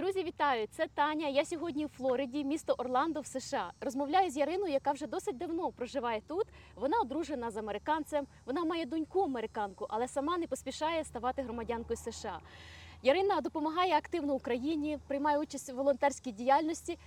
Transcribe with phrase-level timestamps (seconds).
[0.00, 0.66] Друзі, вітаю!
[0.70, 1.28] Це Таня.
[1.28, 3.72] Я сьогодні у Флориді, місто Орландо в США.
[3.80, 6.46] Розмовляю з Яриною, яка вже досить давно проживає тут.
[6.76, 8.26] Вона одружена з американцем.
[8.46, 12.40] Вона має доньку американку, але сама не поспішає ставати громадянкою США.
[13.02, 16.98] Ярина допомагає активно Україні, приймає участь у волонтерській діяльності.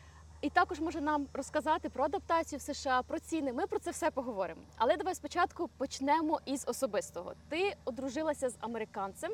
[0.42, 3.54] І також може нам розказати про адаптацію в США, про ціни.
[3.54, 4.62] Ми про це все поговоримо.
[4.78, 7.34] Але давай спочатку почнемо із особистого.
[7.50, 9.32] Ти одружилася з американцем.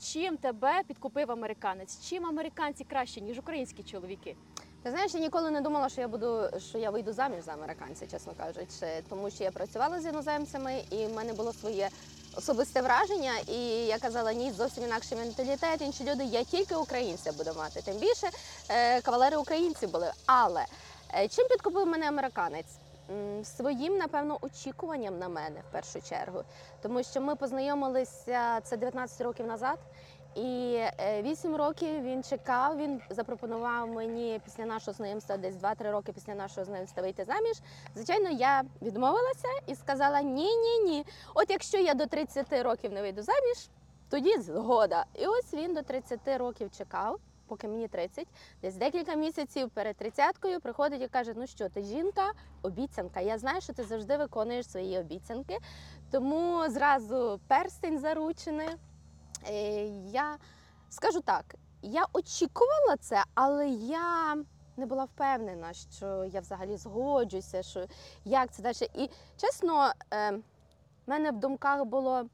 [0.00, 2.08] Чим тебе підкупив американець?
[2.08, 4.36] Чим американці краще, ніж українські чоловіки?
[4.82, 8.06] Ти знаєш, я ніколи не думала, що я буду, що я вийду заміж за американця,
[8.06, 11.88] чесно кажучи, тому що я працювала з іноземцями, і в мене було своє
[12.36, 13.32] особисте враження.
[13.48, 17.82] І я казала, ні, зовсім інакший менталітет, інші люди, я тільки українця буду мати.
[17.82, 18.28] Тим більше
[18.68, 20.12] е, кавалери українці були.
[20.26, 20.64] Але
[21.14, 22.87] е, чим підкупив мене американець?
[23.42, 26.42] Своїм, напевно, очікуванням на мене в першу чергу,
[26.82, 29.78] тому що ми познайомилися це 19 років назад.
[30.34, 30.80] І
[31.22, 32.76] 8 років він чекав.
[32.76, 37.56] Він запропонував мені після нашого знайомства, десь 2-3 роки після нашого знайомства вийти заміж.
[37.94, 41.06] Звичайно, я відмовилася і сказала: ні, ні, ні.
[41.34, 43.68] От якщо я до 30 років не вийду заміж,
[44.10, 45.04] тоді згода.
[45.14, 47.20] І ось він до 30 років чекав.
[47.48, 48.26] Поки мені 30,
[48.62, 52.32] десь декілька місяців перед тридцяткою приходить і каже: Ну що, ти жінка,
[52.62, 53.20] обіцянка.
[53.20, 55.58] Я знаю, що ти завжди виконуєш свої обіцянки.
[56.10, 58.68] Тому зразу перстень заручений.
[59.48, 60.36] Е, Я
[60.90, 64.36] скажу так, я очікувала це, але я
[64.76, 67.86] не була впевнена, що я взагалі згоджуся, що
[68.24, 68.90] як це далі.
[68.94, 70.30] І чесно, е,
[71.06, 72.28] в мене в думках було: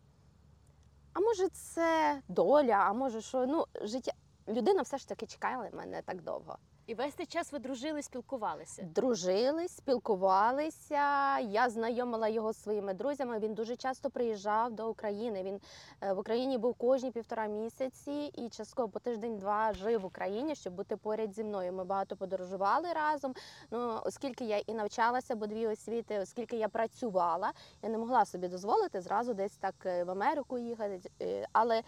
[1.12, 4.12] а може, це доля, а може, що ну, життя.
[4.48, 6.58] Людина все ж таки чекала мене так довго.
[6.86, 8.82] І весь цей час ви дружили, спілкувалися.
[8.82, 11.38] Дружили, спілкувалися.
[11.38, 13.38] Я знайомила його з своїми друзями.
[13.38, 15.42] Він дуже часто приїжджав до України.
[15.42, 15.60] Він
[16.00, 20.74] е, в Україні був кожні півтора місяці і частково по тиждень-два жив в Україні, щоб
[20.74, 21.72] бути поряд зі мною.
[21.72, 23.34] Ми багато подорожували разом.
[23.70, 28.48] Ну, оскільки я і навчалася, бо дві освіти, оскільки я працювала, я не могла собі
[28.48, 31.00] дозволити зразу десь так е, в Америку їхати.
[31.22, 31.82] Е, Але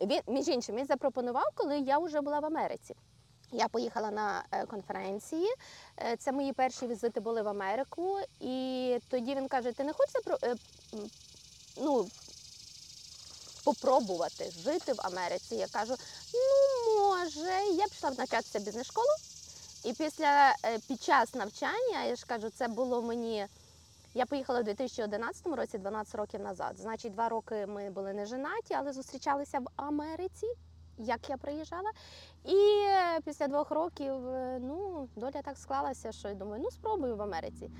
[0.00, 2.94] він, між іншим, він запропонував, коли я вже була в Америці.
[3.52, 5.48] Я поїхала на е, конференції.
[5.98, 8.18] Е, Це мої перші візити були в Америку.
[8.40, 10.54] І тоді він каже: Ти не хочеш е,
[11.76, 12.08] ну,
[13.64, 15.54] попробувати жити в Америці?
[15.54, 15.94] Я кажу:
[16.34, 17.74] ну, може.
[17.74, 19.08] Я пішла навчатися бізнес-школу.
[19.84, 20.54] І після
[20.88, 23.46] під час навчання, я ж кажу, це було мені.
[24.14, 26.78] Я поїхала у 2011 році, 12 років назад.
[26.78, 30.46] Значить, два роки ми були не женаті, але зустрічалися в Америці,
[30.98, 31.90] як я приїжджала.
[32.44, 32.56] І
[32.88, 37.22] е, після двох років, е, ну, доля так склалася, що я думаю, ну спробую в
[37.22, 37.70] Америці.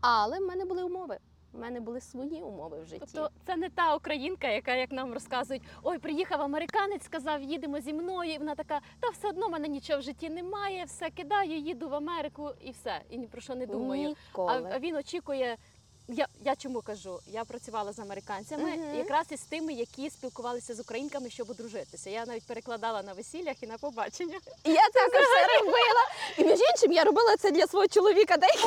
[0.00, 1.18] Але в мене були умови.
[1.52, 3.06] У мене були свої умови в житті.
[3.12, 7.92] Тобто це не та українка, яка, як нам розказують, ой, приїхав американець, сказав, їдемо зі
[7.92, 8.32] мною.
[8.32, 11.88] І вона така, та все одно в мене нічого в житті немає, все кидаю, їду
[11.88, 13.00] в Америку і все.
[13.10, 14.08] І ні про що не думаю.
[14.08, 14.70] Ніколи.
[14.72, 15.56] а він очікує.
[16.08, 17.20] Я, я чому кажу?
[17.26, 18.94] Я працювала з американцями, Мгм.
[18.96, 22.10] якраз із тими, які спілкувалися з українками, щоб одружитися.
[22.10, 24.38] Я навіть перекладала на весіллях і на побачення.
[24.64, 26.04] І я це все робила.
[26.38, 28.36] І між іншим я робила це для свого чоловіка.
[28.36, 28.50] Дай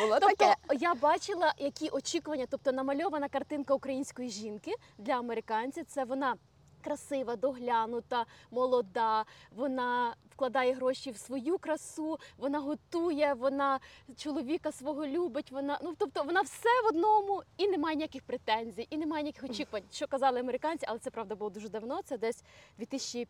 [0.00, 0.56] було Тобто таке.
[0.80, 5.84] я бачила, які очікування, тобто намальована картинка української жінки для американців.
[5.88, 6.34] Це вона
[6.82, 9.24] красива, доглянута, молода.
[9.50, 13.80] Вона вкладає гроші в свою красу, вона готує, вона
[14.16, 15.52] чоловіка свого любить.
[15.52, 19.82] Вона ну тобто вона все в одному і немає ніяких претензій, і немає ніяких очікувань.
[19.92, 22.02] Що казали американці, але це правда було дуже давно.
[22.02, 22.44] Це десь
[22.78, 23.28] 2000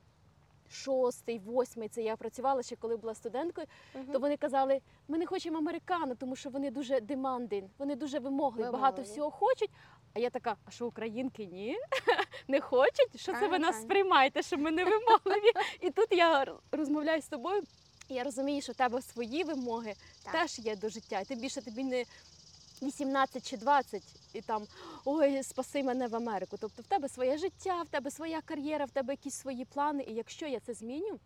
[0.73, 3.67] Шостий, восьмий, це я працювала ще коли була студенткою.
[4.13, 8.71] То вони казали, ми не хочемо американо, тому що вони дуже demanding, вони дуже вимогливі,
[8.71, 9.71] багато всього хочуть.
[10.15, 11.77] А я така, а що українки ні?
[12.49, 13.21] Не хочуть?
[13.21, 15.53] Що це ви нас сприймаєте, що ми не вимогливі?
[15.81, 17.63] І тут я розмовляю з тобою.
[18.09, 20.33] і Я розумію, що в тебе свої вимоги Так.
[20.33, 21.21] теж є до життя.
[21.21, 22.05] І тим більше тобі не
[22.83, 24.03] 18 чи 20,
[24.33, 24.67] і там
[25.05, 26.57] ой, спаси мене в Америку.
[26.61, 30.03] Тобто в тебе своє життя, в тебе своя кар'єра, в тебе якісь свої плани.
[30.09, 31.19] І якщо я це зміню,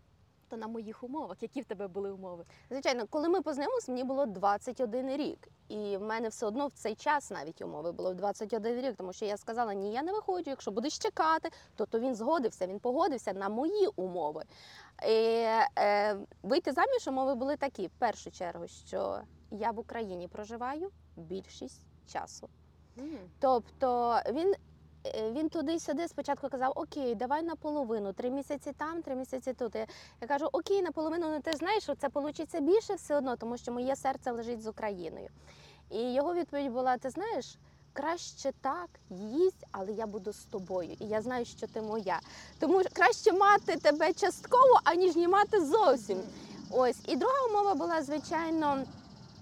[0.48, 2.44] то на моїх умовах, які в тебе були умови?
[2.70, 5.48] Звичайно, коли ми познайомилися, мені було 21 рік.
[5.68, 9.24] І в мене все одно в цей час навіть умови було 21 рік, тому що
[9.24, 10.50] я сказала, ні, я не виходжу.
[10.50, 14.42] Якщо будеш чекати, то, то він згодився, він погодився на мої умови.
[15.08, 15.46] І,
[15.78, 19.20] е, вийти заміж умови були такі: в першу чергу, що
[19.50, 22.48] я в Україні проживаю більшість часу.
[23.40, 24.54] Тобто він.
[25.14, 29.74] Е, Він туди-сюди спочатку казав: Окей, давай наполовину, три місяці там, три місяці тут.
[29.74, 29.86] Я,
[30.20, 33.72] я кажу, окей, наполовину, ну ти знаєш, що це вийде більше все одно, тому що
[33.72, 35.28] моє серце лежить з Україною.
[35.90, 37.58] І його відповідь була: ти знаєш,
[37.92, 40.96] краще так, їсть, але я буду з тобою.
[41.00, 42.20] І я знаю, що ти моя.
[42.58, 46.18] Тому краще мати тебе частково, аніж не мати зовсім.
[46.70, 48.84] Ось і друга умова була, звичайно,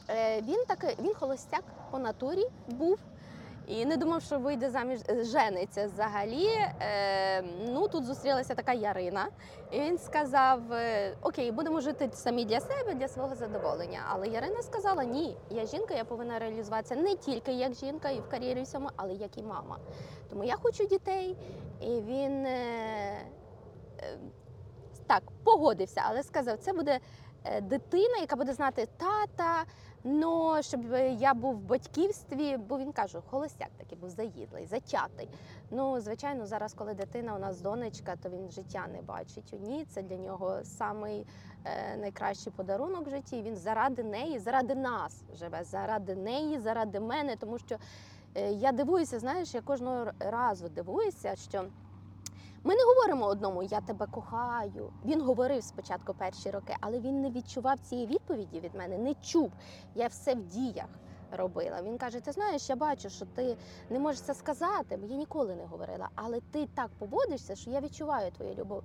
[0.08, 2.98] е, він таки він холостяк по натурі був.
[3.66, 6.48] І не думав, що вийде заміж е, жениться взагалі.
[6.80, 9.26] Е, ну тут зустрілася така Ярина,
[9.70, 14.00] і він сказав: е, Окей, будемо жити самі для себе, для свого задоволення.
[14.08, 18.28] Але Ярина сказала: Ні, я жінка, я повинна реалізуватися не тільки як жінка і в
[18.28, 19.78] кар'єрі всьому, але як і мама.
[20.30, 21.36] Тому я хочу дітей.
[21.80, 22.56] І він е,
[24.00, 24.18] е,
[25.06, 27.00] так погодився, але сказав, це буде
[27.44, 29.64] е, дитина, яка буде знати тата.
[30.06, 30.80] Ну, щоб
[31.18, 35.28] я був в батьківстві, бо він каже, холостяк такий був заїдлий, затятий.
[35.70, 39.86] Ну, звичайно, зараз, коли дитина у нас донечка, то він життя не бачить у ній.
[39.90, 41.26] Це для нього самий
[41.64, 43.42] е, найкращий подарунок в житті.
[43.42, 47.36] Він заради неї, заради нас живе, заради неї, заради мене.
[47.36, 47.76] Тому що
[48.34, 51.64] е, я дивуюся, знаєш, я кожного разу дивуюся, що.
[52.66, 54.90] Ми не говоримо одному Я тебе кохаю.
[55.04, 59.50] Він говорив спочатку перші роки, але він не відчував цієї відповіді від мене, не чув.
[59.94, 60.88] Я все в діях
[61.36, 61.82] робила.
[61.82, 63.56] Він каже: Ти знаєш, я бачу, що ти
[63.90, 66.08] не можеш це сказати, бо я ніколи не говорила.
[66.14, 68.82] Але ти так поводишся, що я відчуваю твою любов.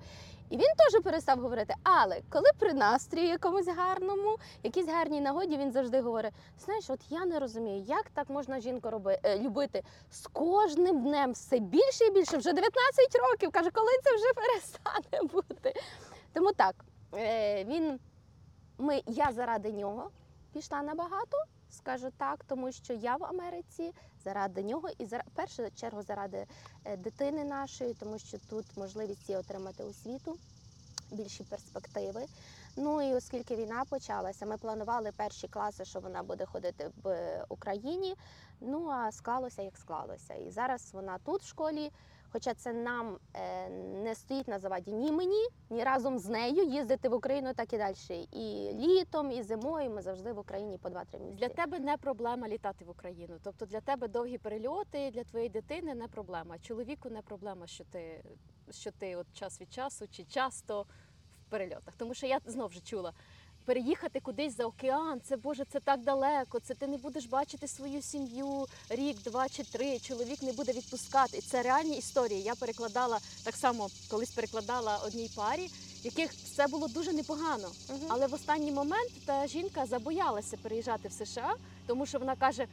[0.50, 1.74] І він теж перестав говорити.
[1.84, 6.34] Але коли при настрої якомусь гарному, якійсь гарній нагоді, він завжди говорить:
[6.66, 11.31] знаєш, от я не розумію, як так можна жінку роби, е, любити з кожним днем
[11.31, 12.38] все більше і більше.
[12.38, 13.51] Вже 19 років.
[13.51, 15.74] каже, коли це вже перестане бути.
[16.34, 16.75] Тому так,
[17.16, 18.00] е, він,
[18.78, 20.12] ми, я заради нього
[20.54, 21.38] пішла набагато,
[21.80, 23.94] скажу так, тому що я в Америці
[24.24, 26.46] заради нього і за першу чергу заради
[26.86, 30.38] е, дитини нашої, тому що тут можливість їй отримати освіту,
[31.12, 32.26] більші перспективи.
[32.76, 38.16] Ну і оскільки війна почалася, ми планували перші класи, що вона буде ходити в Україні.
[38.62, 40.34] Ну а склалося як склалося.
[40.34, 41.92] І зараз вона тут в школі.
[42.31, 43.70] Хоча це нам е,
[44.04, 47.78] не стоїть на заваді ні мені, ні разом з нею їздити в Україну, так і
[47.78, 48.28] далі.
[48.31, 51.36] І літом, і зимою ми завжди в Україні по 2-3 місяці.
[51.38, 53.40] Для тебе не проблема літати в Україну.
[53.44, 56.60] Тобто для тебе довгі перельоти, для твоєї дитини не проблема.
[56.60, 58.24] Чоловіку не проблема, що ти,
[58.72, 60.86] що ти от час від часу чи часто
[61.48, 61.94] в перельотах.
[61.98, 63.14] Тому що я знов вже чула.
[63.69, 66.60] Переїхати кудись за океан, це Боже, це так далеко.
[66.60, 70.00] Це ти не будеш бачити свою сім'ю рік, два чи три.
[70.00, 71.38] Чоловік не буде відпускати.
[71.38, 72.42] І це реальні історії.
[72.42, 75.68] Я перекладала так само, колись перекладала одній парі,
[76.01, 77.71] в яких все було дуже непогано.
[77.89, 78.00] Угу.
[78.07, 81.54] Але в останній момент та жінка забоялася переїжджати в США,
[81.88, 82.68] тому що вона каже: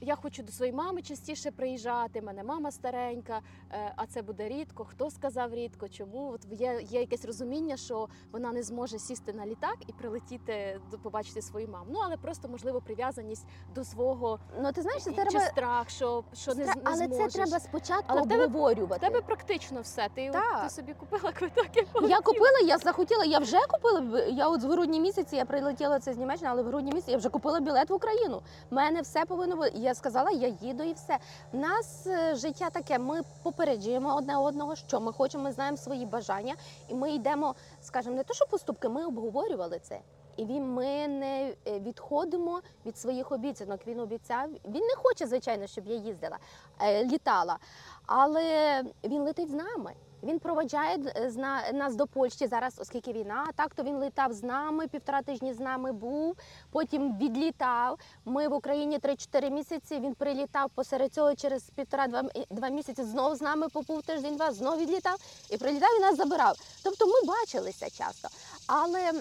[0.00, 2.22] я хочу до своєї мами частіше приїжджати.
[2.22, 3.40] Мене мама старенька,
[3.72, 4.84] е, а це буде рідко.
[4.84, 5.88] Хто сказав рідко?
[5.88, 6.30] Чому?
[6.32, 11.42] От є, є якесь розуміння, що вона не зможе сісти на літак і прилетіти побачити
[11.42, 11.86] свою маму.
[11.88, 16.24] Ну але просто можливо прив'язаність до свого Ну ти знаєш, це треба чи страх, що,
[16.32, 17.32] що не, Стра- не але зможеш.
[17.32, 19.06] це треба спочатку Але тебе- обговорювати.
[19.06, 20.08] В тебе практично все.
[20.14, 20.62] Ти, Так.
[20.64, 24.20] ти собі купила квиток і Я купила, я захотіла, я вже купила.
[24.28, 27.16] Я от з грудні місяці я прилетіла це з Німеччини, але в грудні місяці я
[27.18, 28.42] вже купила білет в Україну.
[28.70, 29.70] У мене все повинно бути.
[29.86, 31.18] Я сказала, я їду і все.
[31.52, 32.98] У нас е, життя таке.
[32.98, 36.54] Ми попереджуємо одне одного, що ми хочемо, ми знаємо свої бажання,
[36.88, 40.00] і ми йдемо, скажімо, не то, що поступки, ми обговорювали це.
[40.36, 43.80] І він ми не е, відходимо від своїх обіцянок.
[43.86, 44.50] Він обіцяв.
[44.64, 46.38] Він не хоче, звичайно, щоб я їздила,
[46.82, 47.58] е, літала,
[48.06, 49.94] але він летить з нами.
[50.22, 53.46] Він проводжає е, нас до Польщі зараз, оскільки війна.
[53.56, 56.36] Так то він літав з нами, півтора тижні з нами був.
[56.70, 57.98] Потім відлітав.
[58.24, 60.00] Ми в Україні 3-4 місяці.
[60.00, 63.04] Він прилітав посеред цього через півтора-два місяці.
[63.04, 65.16] Знову з нами побув тиждень два, знову відлітав
[65.50, 66.56] і прилітав і нас забирав.
[66.84, 68.28] Тобто ми бачилися часто.
[68.66, 69.12] Але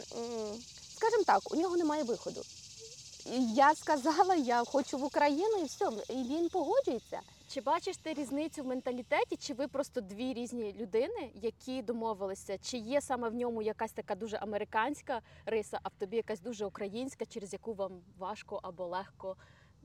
[0.95, 2.41] скажімо так, у нього немає виходу.
[3.53, 5.89] Я сказала, я хочу в Україну, і все.
[6.09, 7.19] І він погоджується.
[7.47, 12.57] Чи бачиш ти різницю в менталітеті, чи ви просто дві різні людини, які домовилися?
[12.57, 16.65] Чи є саме в ньому якась така дуже американська риса, а в тобі якась дуже
[16.65, 19.35] українська, через яку вам важко або легко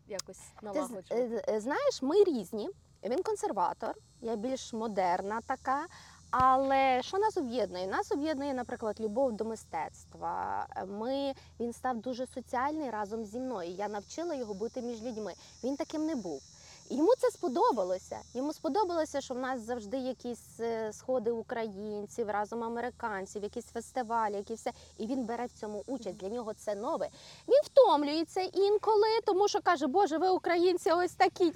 [0.08, 1.14] якось Ти налагоджувати?
[1.14, 2.70] е, е, знаєш, ми різні.
[3.04, 5.86] Він консерватор, я більш модерна така.
[6.30, 7.86] Але що нас об'єднує?
[7.86, 10.66] Нас об'єднує, наприклад, любов до мистецтва.
[10.88, 13.70] Ми він став дуже соціальний разом зі мною.
[13.70, 15.34] Я навчила його бути між людьми.
[15.64, 16.42] Він таким не був.
[16.92, 18.18] Йому це сподобалося.
[18.34, 24.54] Йому сподобалося, що в нас завжди якісь е, сходи українців, разом американців, якісь фестивалі, які
[24.54, 24.72] все.
[24.98, 26.16] І він бере в цьому участь.
[26.16, 27.08] Для нього це нове.
[27.48, 31.50] Він втомлюється інколи, тому що каже, Боже, ви українці, ось такі,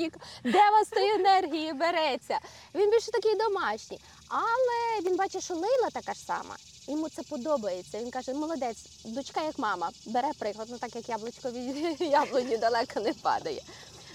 [0.45, 2.39] де вас тої енергії береться?
[2.75, 4.01] Він більше такий домашній.
[4.29, 6.57] Але він бачить, що Лейла така ж сама.
[6.89, 7.99] Йому це подобається.
[7.99, 13.01] Він каже, молодець, дочка як мама, бере приклад, ну так як яблучко від яблуні далеко
[13.01, 13.63] не падає.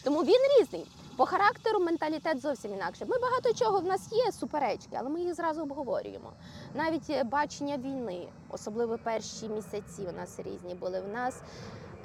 [0.03, 0.85] Тому він різний.
[1.19, 3.05] По характеру менталітет зовсім інакше.
[3.05, 6.33] Ми багато чого в нас є суперечки, але ми їх зразу обговорюємо.
[6.73, 11.01] Навіть е, бачення війни, особливо перші місяці у нас різні були.
[11.01, 11.41] В нас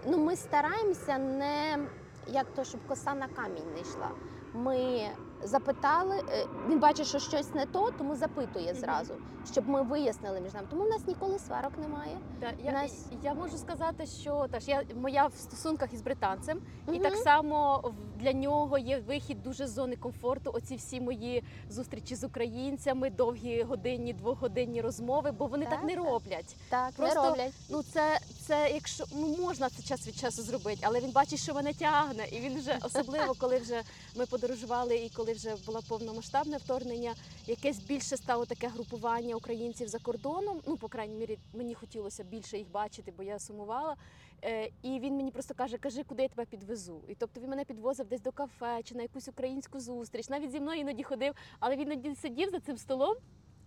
[0.07, 1.79] ну ми стараємося не
[2.27, 4.11] як то, щоб коса на камінь не йшла.
[4.55, 5.09] Ми
[5.45, 9.15] запитали, е, він бачить, що щось не то, тому запитує зразу,
[9.53, 10.67] щоб ми вияснили між нами.
[10.71, 12.19] Тому в нас ніколи сварок немає.
[12.41, 16.61] Та, я, Нас- я можу сказати, що теж я моя в стосунках із британцем,
[16.93, 20.51] і так само для нього є вихід дуже з зони комфорту.
[20.55, 25.97] Оці всі мої зустрічі з українцями, довгі годинні, двогодинні розмови, бо вони так, Так, не
[25.97, 26.57] роблять.
[26.69, 27.53] Так, Просто не роблять.
[27.71, 31.55] Ну це, це якщо ну можна це час від часу зробити, але він бачить, що
[31.55, 33.83] мене тягне, і він вже особливо, коли вже
[34.17, 37.15] ми подорожували, і коли вже було повномасштабне вторгнення,
[37.47, 40.61] якесь більше стало таке групування українців за кордоном.
[40.67, 43.97] Ну, по крайній мірі, мені хотілося більше їх бачити, бо я сумувала.
[44.45, 47.03] Е, і він мені просто каже: кажи, куди я тебе підвезу.
[47.09, 50.29] І тобто він мене підвозив десь до кафе чи на якусь українську зустріч.
[50.29, 53.17] Навіть зі мною іноді ходив, але він іноді сидів за цим столом.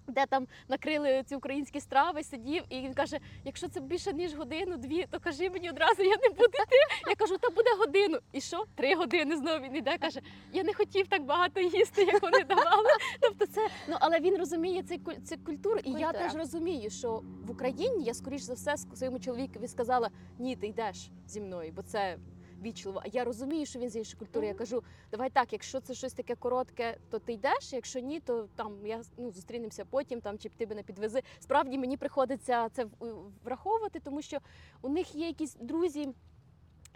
[0.07, 4.77] Де там накрили ці українські страви, сидів, і він каже: якщо це більше ніж годину,
[4.77, 6.77] дві, то кажи мені одразу, я не буду йти.
[7.07, 8.17] Я кажу, та буде годину.
[8.31, 8.65] І що?
[8.75, 9.97] Три години знову він іде.
[9.97, 10.21] каже:
[10.53, 12.89] Я не хотів так багато їсти, як вони давали.
[13.19, 17.51] Тобто, це ну але він розуміє цей цю культуру, і я теж розумію, що в
[17.51, 20.09] Україні я скоріш за все своєму чоловікові сказала:
[20.39, 22.17] ні, ти йдеш зі мною, бо це.
[22.61, 23.01] Вічливо.
[23.05, 24.47] А я розумію, що він з іншої культури.
[24.47, 27.73] Я кажу, давай так, якщо це щось таке коротке, то ти йдеш.
[27.73, 31.21] Якщо ні, то там я ну зустрінемося потім, там чи ти мене підвези.
[31.39, 32.85] Справді мені приходиться це
[33.43, 34.37] враховувати, тому що
[34.81, 36.09] у них є якісь друзі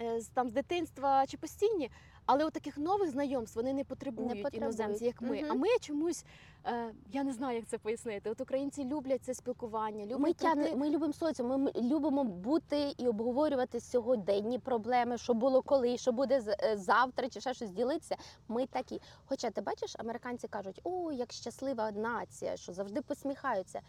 [0.01, 1.91] е, з там з дитинства чи постійні.
[2.33, 4.55] Але от таких нових знайомств вони не потребують, потребують.
[4.55, 5.41] іноземці, як ми.
[5.41, 5.51] Мгм.
[5.51, 6.25] А ми чомусь
[6.65, 8.29] е, я не знаю, як це пояснити.
[8.29, 13.07] От українці люблять це спілкування, люблять Ми, прийти- ми любимо соціум, ми любимо бути і
[13.07, 18.15] обговорювати сьогоденні проблеми, що було коли, що буде е, завтра, чи ще щось ділитися.
[18.47, 19.01] Ми такі.
[19.25, 23.81] Хоча ти бачиш, американці кажуть, о, як щаслива нація, що завжди посміхаються.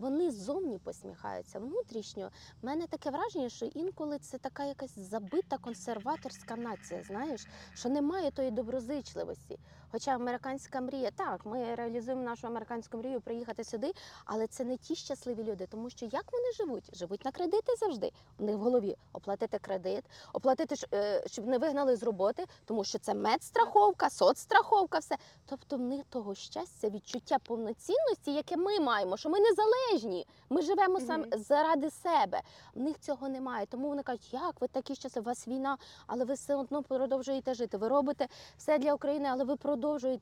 [0.00, 2.30] Вони ззовні посміхаються, внутрішньо.
[2.62, 8.30] в мене таке враження, що інколи це така якась забита консерваторська нація, знаєш, що немає
[8.30, 9.58] тої доброзичливості.
[9.92, 13.92] Хоча американська мрія, так, ми реалізуємо нашу американську мрію приїхати сюди,
[14.24, 16.96] але це не ті щасливі люди, тому що як вони живуть?
[16.96, 18.12] Живуть на кредити завжди.
[18.38, 22.98] У них в голові оплатити кредит, оплатити, е, щоб не вигнали з роботи, тому що
[22.98, 25.16] це медстраховка, соцстраховка, все.
[25.46, 30.26] Тобто в них того щастя, відчуття повноцінності, яке ми маємо, що ми незалежні.
[30.50, 32.40] Ми живемо сам заради себе.
[32.74, 33.66] В них цього немає.
[33.66, 37.54] Тому вони кажуть, як ви такі щасливі, у вас війна, але ви все одно продовжуєте
[37.54, 37.76] жити.
[37.76, 39.79] Ви робите все для України, але ви продовжуєте,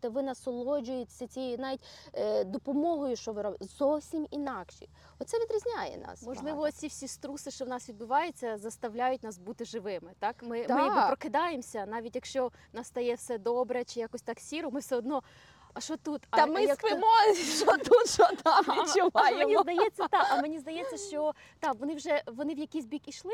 [0.09, 1.81] ви насолоджуєтеся цією навіть
[2.15, 3.65] е, допомогою, що ви робите.
[3.65, 4.89] Зовсім інакші.
[5.19, 6.23] Оце відрізняє нас.
[6.23, 6.77] Можливо, багато.
[6.77, 10.13] ці всі струси, що в нас відбуваються, заставляють нас бути живими.
[10.19, 10.79] Так, ми, ми Так.
[10.79, 14.97] якби прокидаємося, навіть якщо в нас стає все добре чи якось так сіро, ми все
[14.97, 15.23] одно.
[15.75, 16.23] А що тут?
[16.31, 20.27] Та а, ми як то- спимо, що тут, що там А, а мені здається, та,
[20.31, 23.33] а мені здається, що та, вони вже вони в якийсь бік ішли.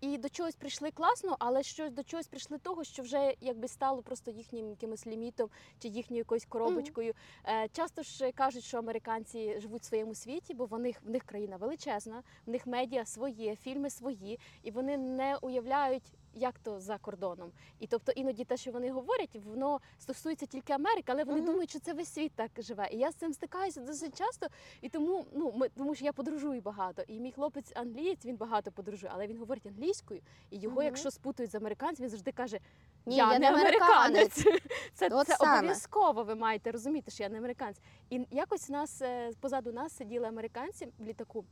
[0.00, 4.02] І до чогось прийшли класно, але щось до чогось прийшли того, що вже якби стало
[4.02, 7.14] просто їхнім якимось лімітом чи їхньою якоюсь коробочкою.
[7.44, 11.22] Е, часто ж кажуть, що американці живуть в своєму світі, бо в них в них
[11.24, 16.12] країна величезна, в них медіа своє, фільми свої, і вони не уявляють.
[16.34, 21.04] Як то за кордоном, і тобто іноді те, що вони говорять, воно стосується тільки Америки,
[21.06, 21.46] але вони Мгм.
[21.46, 22.88] думають, що це весь світ так живе.
[22.92, 24.46] І я з цим стикаюся досить часто.
[24.80, 27.02] І тому, ну ми тому що я подорожую багато.
[27.02, 30.20] І мій хлопець англієць, він багато подорожує, але він говорить англійською.
[30.50, 30.84] І його, Мгм.
[30.84, 32.58] якщо спутають з американцем, він завжди каже:
[33.06, 34.44] Ні, я, я не не американець.
[34.94, 36.22] Це, От це обов'язково.
[36.22, 37.80] Ви маєте розуміти, що я не американець.
[38.10, 41.44] І якось нас е, позаду нас сиділи американці в літаку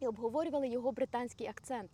[0.00, 1.90] і обговорювали його британський акцент.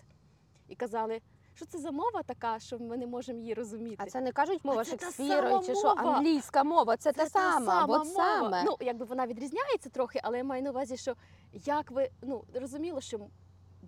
[0.68, 1.20] І казали,
[1.58, 3.96] що це за мова така, що ми не можемо її розуміти.
[3.98, 8.04] А це не кажуть мова Шекспіра чи що англійська мова, це, та сама, от мова.
[8.04, 8.62] саме.
[8.66, 11.14] Ну, якби вона відрізняється трохи, але я маю на увазі, що
[11.52, 13.20] як ви ну розуміло, що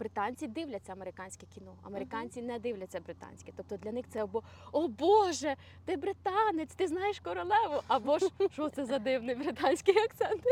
[0.00, 3.52] британці дивляться американське кіно, американці не дивляться британське.
[3.56, 4.42] Тобто для них це або
[4.72, 10.42] о Боже, ти британець, ти знаєш королеву, або ж що це за дивний британський акцент.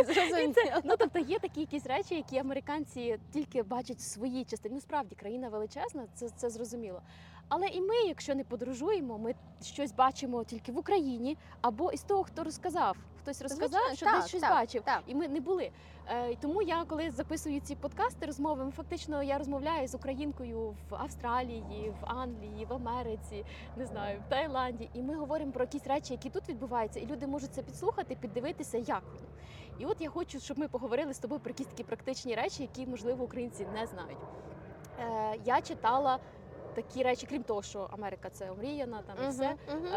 [0.55, 4.75] Це, ну тобто є такі якісь речі, які американці тільки бачать в своїй частині.
[4.75, 7.03] Ну справді країна величезна, це, це зрозуміло.
[7.49, 12.25] Але і ми, якщо не подорожуємо, ми щось бачимо тільки в Україні, або із того,
[12.25, 12.97] хто розказав.
[13.29, 15.03] Хтось розказав, Звичайно, що так, десь щось так, бачив, так.
[15.07, 15.71] і ми не були.
[16.09, 21.93] Е, тому я, коли записую ці подкасти, розмови, фактично я розмовляю з українкою в Австралії,
[22.01, 23.45] в Англії, в Америці,
[23.77, 24.89] не знаю, в Таїланді.
[24.95, 28.79] І ми говоримо про якісь речі, які тут відбуваються, і люди можуть це підслухати, піддивитися,
[28.79, 29.29] як воно.
[29.79, 32.87] І от я хочу, щоб ми поговорили з тобою про якісь такі практичні речі, які
[32.87, 34.19] можливо українці не знають.
[35.01, 36.19] Е, я читала
[36.75, 39.57] такі речі, крім того, що Америка це омріяна, там і все.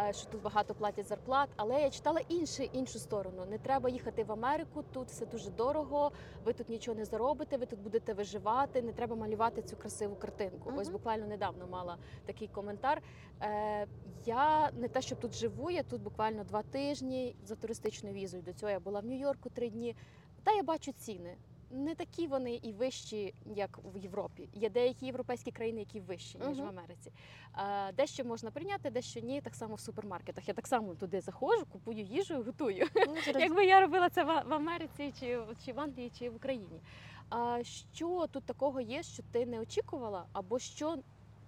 [0.09, 3.45] Е, Що тут багато платять зарплат, але я читала інше, іншу сторону.
[3.45, 6.11] Не треба їхати в Америку, тут все дуже дорого.
[6.45, 8.81] Ви тут нічого не заробите, ви тут будете виживати.
[8.81, 10.73] Не треба малювати цю красиву картинку.
[10.77, 13.01] Ось буквально недавно мала такий коментар.
[13.41, 13.87] Е,
[14.25, 18.43] я не те, що тут живу, я тут буквально два тижні за туристичною візою.
[18.43, 19.95] До цього я була в Нью-Йорку три дні.
[20.43, 21.35] Та я бачу ціни.
[21.71, 24.49] Не такі вони і вищі, як в Європі.
[24.53, 27.11] Є деякі європейські країни, які вищі ніж в Америці.
[27.57, 29.41] Е, Дещо можна прийняти, дещо ні.
[29.41, 30.47] Так само в супермаркетах.
[30.47, 32.87] Я так само туди заходжу, купую їжу і готую.
[33.07, 33.15] Ну.
[33.39, 36.81] Якби я робила це в в Америці, чи, чи в Англії, чи в Україні.
[37.29, 40.97] А що тут такого є, що ти не очікувала, або що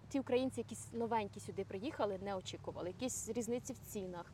[0.09, 2.87] ті українці, якісь новенькі сюди приїхали, не очікували?
[2.87, 4.33] Якісь різниці в цінах?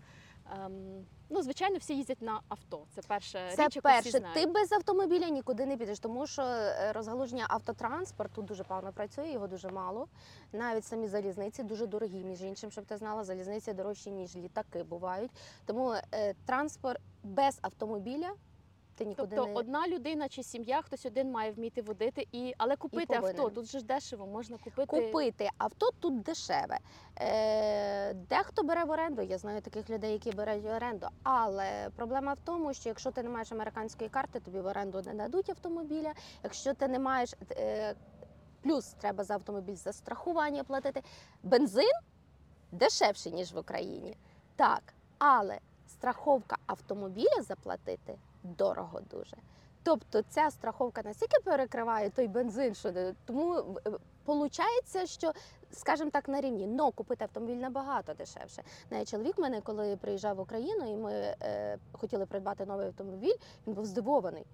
[0.52, 2.86] Ем, ну, звичайно, всі їздять на авто.
[2.96, 4.18] Це перше Це річ, яку всі перше.
[4.20, 4.34] знають.
[4.36, 9.48] Ти без автомобіля нікуди не підеш, тому що е, розгалуження автотранспорту дуже погано працює, його
[9.48, 10.08] дуже мало.
[10.54, 15.32] Навіть самі залізниці дуже дорогі, між іншим, щоб ти знала, залізниці дорожчі, ніж літаки бувають.
[15.66, 18.30] Тому е, транспорт без автомобіля
[19.00, 22.76] ти нікуди Тобто не одна людина чи сім'я, хтось один має вміти водити, і але
[22.76, 24.86] купити авто тут же ж дешево, можна купити.
[24.86, 26.80] купити авто тут дешеве.
[27.20, 29.22] Е, дехто бере в оренду.
[29.22, 31.08] Я знаю таких людей, які беруть в оренду.
[31.24, 35.14] Але проблема в тому, що якщо ти не маєш американської карти, тобі в оренду не
[35.14, 36.14] дадуть автомобіля.
[36.44, 37.96] Якщо ти не маєш е,
[38.62, 41.02] плюс треба за автомобіль за страхування платити.
[41.44, 41.92] Бензин
[42.72, 44.18] дешевший, ніж в Україні.
[44.56, 49.38] Так, але страховка автомобіля заплатити дорого дуже.
[49.84, 53.64] Тобто ця страховка настільки перекриває той бензин, що тому
[54.26, 55.32] виходить, що,
[55.72, 58.64] скажімо так, на рівні, но купити автомобіль набагато дешевше.
[58.90, 63.36] Навіть чоловік мене, коли приїжджав в Україну, і ми е, хотіли придбати новий автомобіль,
[63.68, 64.46] він був здивований.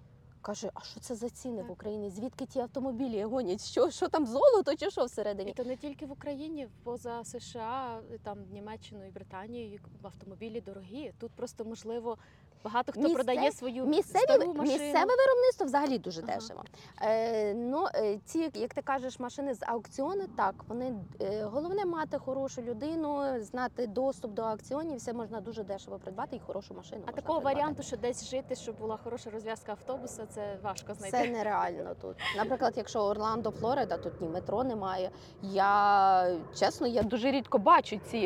[0.42, 2.10] Каже, а що це за ціни в Україні?
[2.10, 3.64] Звідки ті автомобілі гонять?
[3.64, 5.52] Що, що там золото чи що І всередині?
[5.52, 11.12] то не тільки в Україні, поза США, там Німеччиною і Британією автомобілі дорогі.
[11.18, 12.18] Тут просто можливо
[12.66, 14.62] багато хто Місце- продає свою Місцеві, стару машину.
[14.62, 16.34] місцеве виробництво взагалі дуже Ага.
[16.34, 16.62] дешево.
[17.02, 22.18] Е, ну, е, ці, як ти кажеш, машини з аукціону, так, вони е, головне мати
[22.18, 27.02] хорошу людину, знати доступ до аукціонів, все можна дуже дешево придбати і хорошу машину.
[27.06, 27.54] А такого придбати.
[27.56, 31.16] варіанту, що десь жити, щоб була хороша розв'язка автобуса, це важко знайти.
[31.18, 32.16] Це нереально тут.
[32.36, 35.10] Наприклад, якщо Орландо, Флорида, тут ні метро немає.
[35.42, 38.18] Я чесно, я дуже рідко бачу ці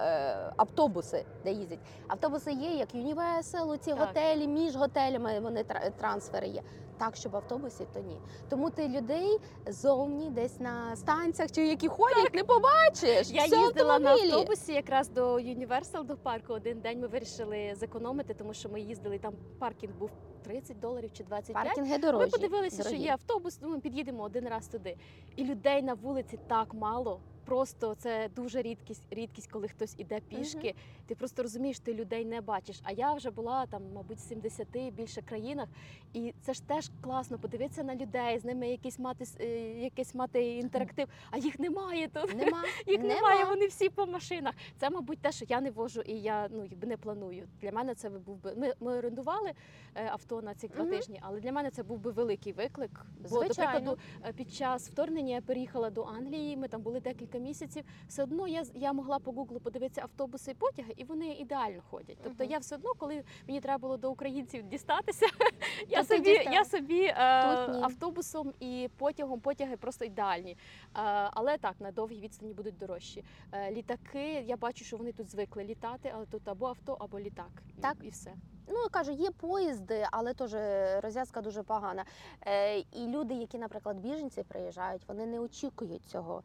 [0.00, 1.78] е, автобуси, де їздять.
[2.08, 4.08] Автобуси є, як Universal, ці Так.
[4.08, 6.62] готелі, між готелями вони тра- трансфери є.
[6.98, 8.20] Так, щоб в автобусі, то ні.
[8.48, 13.30] Тому ти людей зовні десь на станціях чи які ходять, не побачиш.
[13.30, 16.52] Я Все їздила на автобусі якраз до Universal, до парку.
[16.52, 19.34] Один день ми вирішили зекономити, тому що ми їздили там.
[19.58, 20.10] Паркінг був
[20.48, 21.64] 30 доларів чи 25.
[21.66, 22.24] Паркінги дорожі.
[22.24, 22.94] Ми подивилися, дорогі.
[22.94, 23.58] що є автобус.
[23.62, 24.96] Ну, ми під'їдемо один раз туди.
[25.36, 27.20] І людей на вулиці так мало.
[27.48, 30.74] Просто це дуже рідкість, рідкість, коли хтось іде пішки.
[31.06, 32.80] Ти просто розумієш, ти людей не бачиш.
[32.82, 35.68] А я вже була там, мабуть, в 70 і більше країнах.
[36.14, 39.46] І це ж теж класно подивитися на людей, з ними якийсь мати е,
[39.80, 41.08] якийсь мати інтерактив.
[41.30, 42.34] А їх немає тут.
[42.34, 42.62] Нема.
[42.86, 43.14] Їх Нема.
[43.14, 44.54] немає, вони всі по машинах.
[44.76, 47.48] Це, мабуть, те, що я не вожу і я ну якби не планую.
[47.62, 48.54] Для мене це був би.
[48.56, 49.52] Ми, ми орендували
[49.94, 50.10] е,
[50.42, 50.90] на ці два Мгм.
[50.90, 53.06] тижні, але для мене це був би великий виклик.
[53.30, 56.56] Бо, до прикладу, е, під час вторгнення я переїхала до Англії.
[56.56, 57.84] Ми там були декілька місяців.
[58.08, 62.18] Все одно я я могла по гуглу подивитися автобуси і потяги, і вони ідеально ходять.
[62.24, 62.52] Тобто Мгм.
[62.52, 65.26] я все одно, коли мені треба було до українців дістатися,
[65.88, 67.14] я собі, я собі е,
[67.82, 70.50] автобусом і потягом потяги просто ідеальні.
[70.50, 70.56] Е,
[71.32, 73.24] але так на довгій відстані будуть дорожчі.
[73.52, 77.62] Е, літаки, я бачу, що вони тут звикли літати, але тут або авто, або літак.
[77.80, 77.96] Так.
[78.02, 78.34] і все.
[78.70, 80.54] Ну, я кажу, є поїзди, але теж
[81.04, 82.04] розв'язка дуже погана.
[82.46, 86.42] Е, і люди, які, наприклад, біженці приїжджають, вони не очікують цього.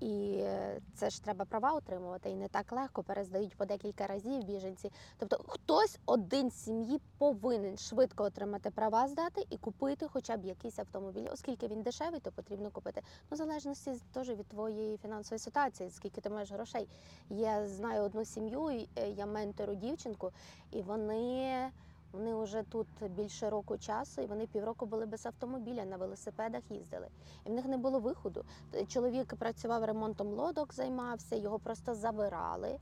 [0.00, 4.44] І е, це ж треба права отримувати, і не так легко перездають по декілька разів
[4.44, 4.92] біженці.
[5.18, 10.78] Тобто хтось один з сім'ї повинен швидко отримати права здати і купити хоча б якийсь
[10.78, 11.28] автомобіль.
[11.32, 13.02] Оскільки він дешевий, то потрібно купити.
[13.30, 16.88] Ну, в залежності теж від твоєї фінансової ситуації, скільки ти маєш грошей.
[17.30, 20.32] Я знаю одну сім'ю, е, я ментору дівчинку,
[20.70, 21.70] і вони.
[22.14, 27.08] Вони вже тут більше року часу, і вони півроку були без автомобіля, на велосипедах їздили.
[27.46, 28.44] І в них не було виходу.
[28.88, 32.78] Чоловік працював ремонтом лодок, займався, його просто забирали.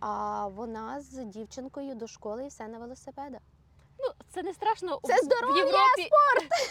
[0.00, 3.40] А вона з дівчинкою до школи і все на велосипедах.
[3.98, 5.00] Ну це не страшно.
[5.04, 6.10] Це здоров'я, в Європі.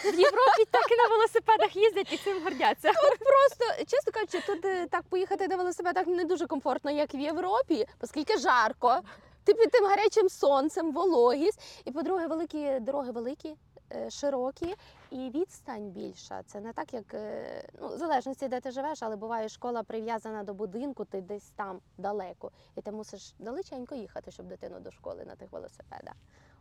[0.04, 2.92] В Європі так і на велосипедах їздять і цим гордяться.
[3.02, 7.86] Просто, чесно кажучи, тут е, так поїхати на велосипедах не дуже комфортно, як в Європі,
[8.00, 9.00] оскільки жарко.
[9.44, 11.82] Ти під тим гарячим сонцем, вологість.
[11.84, 13.56] І по-друге, великі дороги великі,
[13.92, 14.74] е, широкі.
[15.10, 16.42] і відстань більша.
[16.42, 20.44] Це не так, як е, ну, в залежності, де ти живеш, але буває школа прив'язана
[20.44, 22.50] до будинку, ти десь там далеко.
[22.76, 26.14] І ти мусиш далеченько їхати, щоб дитину до школи на тих велосипедах.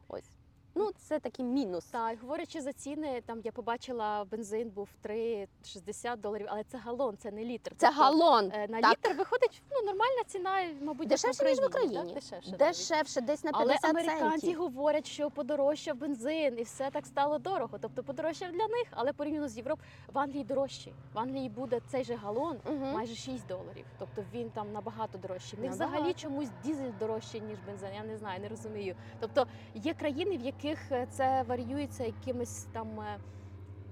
[0.07, 0.40] Ось.
[0.75, 1.85] Ну, це такий мінус.
[1.85, 7.31] Так, говорячи за ціни, там я побачила бензин був 3,60 доларів, але це галон, це
[7.31, 7.71] не літр.
[7.77, 8.51] Це Тобто, галон.
[8.53, 8.91] е, На так.
[8.91, 11.69] літр виходить ну, нормальна ціна, мабуть, Дешевше, ніж в так?
[11.69, 12.13] Україні.
[12.13, 12.51] Дешевше.
[12.57, 14.59] Дешевше, десь на 50 Але американці центів.
[14.59, 17.77] говорять, що подорожчав бензин і все так стало дорого.
[17.81, 20.91] Тобто подорожчав для них, але порівняно з Європою в Англії дорожче.
[21.13, 22.91] В Англії буде цей же галон Мгм.
[22.93, 23.85] майже 6 доларів.
[23.99, 25.59] Тобто він там набагато дорожчий.
[25.59, 25.95] В них Набагато.
[25.97, 27.89] взагалі чомусь дізель дорожче, ніж бензин.
[27.95, 28.95] Я не знаю, не розумію.
[29.19, 32.99] Тобто є країни, в яких е, це варіюється якимись там.
[32.99, 33.17] е,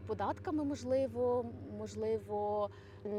[0.08, 1.46] Податками, можливо,
[1.78, 2.70] можливо,
[3.06, 3.10] Е,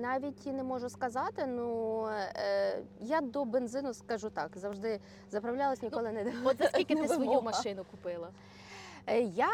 [0.00, 1.46] Навіть і не можу сказати.
[1.46, 7.08] Ну е, я до бензину скажу так, завжди заправлялась, ніколи не от за скільки ти
[7.08, 8.28] свою машину купила?
[9.34, 9.48] Я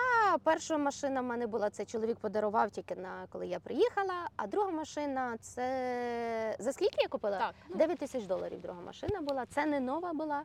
[0.44, 4.28] перша машина в мене була це чоловік подарував тільки на коли я приїхала.
[4.36, 7.38] А друга машина це за скільки я купила?
[7.38, 9.46] Так, ну, 9 тисяч доларів друга машина була.
[9.46, 10.42] Це не нова була.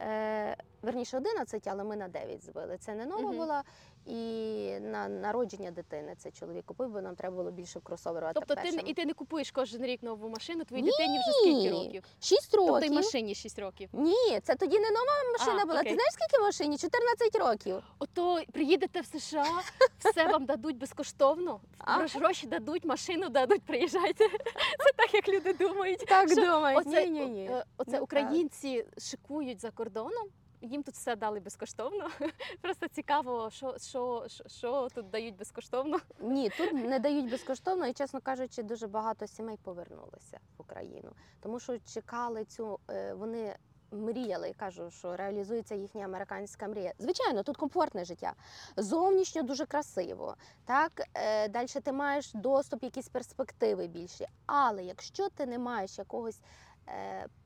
[0.00, 2.76] Е, верніше 11, але ми на 9 збили.
[2.78, 3.36] Це не нова угу.
[3.36, 3.62] була.
[4.06, 8.26] І на народження дитини це чоловік купив, бо нам треба було більше кросоверу.
[8.34, 10.90] тобто ти перша не- і ти не купуєш кожен рік нову машину, твоїй Ні.
[10.90, 12.02] дитині вже скільки років?
[12.20, 12.92] 6 Тобто років.
[12.92, 13.88] й машині 6 років.
[13.92, 15.80] Ні, це тоді не нова машина А, була.
[15.80, 15.90] окей.
[15.92, 16.78] Ти знаєш, скільки машині?
[16.78, 17.82] 14 років.
[17.98, 19.46] Ото приїдете в США,
[19.98, 21.98] все вам дадуть безкоштовно, А?
[21.98, 24.28] грош- гроші дадуть, машину дадуть, приїжджайте.
[24.78, 25.98] Це так, як люди думають.
[26.06, 26.86] Так Що думають.
[26.86, 27.44] Оце, ні, ні, ні.
[27.46, 30.28] е, оце Не українці шикують за кордоном.
[30.62, 32.08] Їм тут все дали безкоштовно.
[32.60, 35.98] Просто цікаво, що, що, що, тут дають безкоштовно.
[36.20, 41.60] Ні, тут не дають безкоштовно, і чесно кажучи, дуже багато сімей повернулося в Україну, тому
[41.60, 42.78] що чекали цю.
[42.90, 43.56] е, Вони
[43.90, 46.92] мріяли, кажу, що реалізується їхня американська мрія.
[46.98, 48.32] Звичайно, тут комфортне життя,
[48.76, 50.36] зовнішньо дуже красиво.
[50.64, 54.26] Так е, далі ти маєш доступ, якісь перспективи більші.
[54.46, 56.40] Але якщо ти не маєш якогось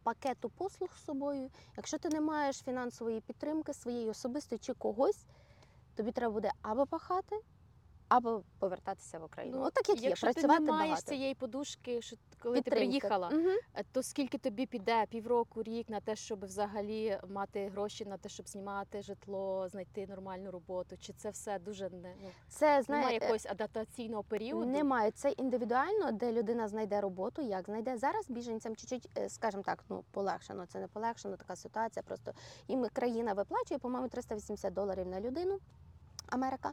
[0.03, 5.24] пакету послуг з собою, якщо ти не маєш фінансової підтримки своєї особистої чи когось,
[5.94, 7.37] тобі треба буде або пахати,
[8.10, 9.56] або повертатися в Україну.
[9.58, 11.06] Ну, От так як є, Якщо працювати ти не маєш багато.
[11.06, 13.30] цієї подушки, що коли ти приїхала,
[13.74, 18.28] е, то скільки тобі піде півроку, рік на те, щоб взагалі мати гроші на те,
[18.28, 20.96] щоб знімати житло, знайти нормальну роботу?
[21.00, 24.66] Чи це все дуже не ну Це немає знає, якогось адаптаційного періоду?
[24.66, 29.84] Немає це індивідуально, де людина знайде роботу, як знайде зараз біженцям чуть-чуть, е, скажімо так,
[29.88, 30.66] ну полегшено.
[30.66, 32.02] Це не полегшено, така ситуація.
[32.02, 32.32] Просто
[32.68, 35.60] їм країна виплачує, по-моєму, 380 доларів на людину.
[36.30, 36.72] Америка,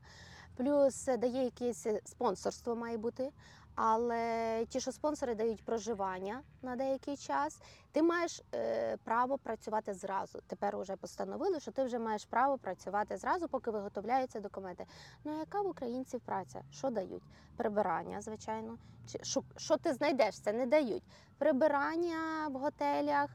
[0.56, 3.32] плюс е, дає якесь е, спонсорство, має бути.
[3.76, 10.40] Але ті, що спонсори дають проживання на деякий час, ти маєш е, право працювати зразу.
[10.48, 14.86] Тепер вже постановили, що ти вже маєш право працювати зразу, поки виготовляються документи.
[15.24, 16.62] Ну яка в українців праця?
[16.72, 17.24] Що дають?
[17.58, 18.78] Прибирання, звичайно.
[19.12, 20.40] Чи що, що ти знайдеш?
[20.40, 21.04] Це не дають.
[21.38, 23.30] Прибирання в готелях,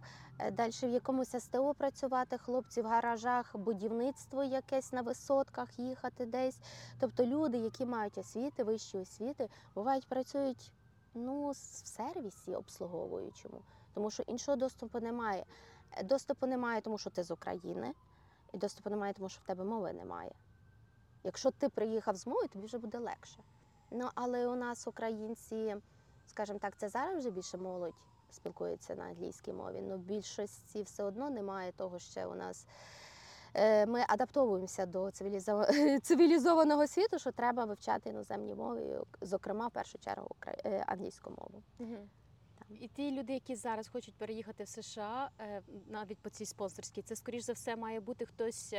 [0.52, 6.58] далі в якомусь СТО працювати, хлопці в гаражах, будівництво якесь на висотках їхати десь.
[7.00, 10.72] Тобто люди, які мають освіти, вищі освіти, бувають працюють
[11.14, 13.62] ну, в сервісі обслуговуючому,
[13.94, 15.44] тому що іншого доступу немає.
[15.90, 17.94] Е, Доступу немає, тому що ти з України,
[18.52, 20.32] і доступу немає, тому що в тебе мови немає.
[21.24, 23.38] Якщо ти приїхав з мовою, тобі вже буде легше.
[23.90, 25.76] Ну, але у нас українці,
[26.26, 27.94] скажімо так, це зараз вже більше молодь
[28.30, 32.66] спілкується на англійській мові, але в більшості все одно немає того, ще у нас.
[33.54, 39.98] Е, Ми адаптовуємося до цивілізо- цивілізованого світу, що треба вивчати іноземні мови, зокрема, в першу
[39.98, 41.62] чергу е, англійську мову.
[41.78, 42.10] Мгм.
[42.80, 47.16] І ті люди, які зараз хочуть переїхати в США, е, навіть по цій спонсорській, це
[47.16, 48.74] скоріш за все має бути хтось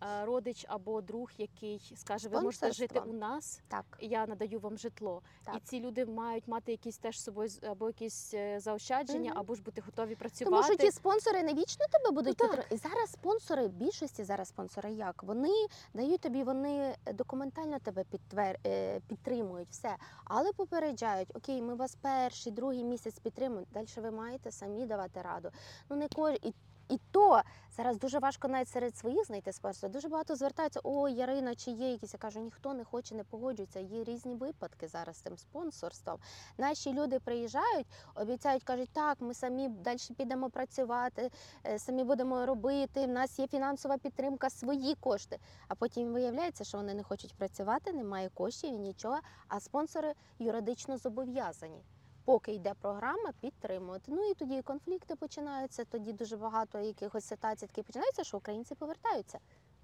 [0.00, 5.22] родич або друг, який скаже, ви можете жити у нас, Так, я надаю вам житло.
[5.56, 9.38] І ці люди мають мати якісь теж з собою або якісь е, заощадження, Мгм.
[9.38, 10.64] або ж бути готові тому працювати.
[10.66, 12.74] що ті спонсори не вічно тебе будуть Ну, підтримувати.
[12.74, 15.22] І зараз спонсори, більшості зараз спонсори як?
[15.22, 18.58] Вони дають тобі, вони документально тебе підтвер...
[18.66, 23.66] е, підтримують все, але попереджають, окей, ми вас перший, другий місяць підтримуємо.
[23.72, 25.50] Далі ви маєте самі давати раду.
[25.90, 26.34] Ну не кож...
[26.42, 26.54] і,
[26.88, 27.42] і то
[27.76, 29.92] зараз дуже важко навіть серед своїх знайти спонсора.
[29.92, 32.12] Дуже багато звертаються, о, Ярина, чи є якісь.
[32.12, 33.80] Я кажу, ніхто не хоче, не погоджується.
[33.80, 36.18] Є різні випадки зараз з цим спонсорством.
[36.58, 41.30] Наші люди приїжджають, обіцяють, кажуть, так, ми самі далі підемо працювати,
[41.66, 43.06] е, самі будемо робити.
[43.06, 45.38] В нас є фінансова підтримка, свої кошти.
[45.68, 49.18] А потім виявляється, що вони не хочуть працювати, немає коштів і нічого.
[49.48, 51.95] А спонсори юридично зобов'язані.
[52.26, 54.12] Поки йде програма, підтримувати.
[54.12, 55.84] Ну і тоді конфлікти починаються.
[55.84, 59.38] Тоді дуже багато якихось ситуацій такі починаються, що українці повертаються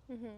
[0.09, 0.29] угу.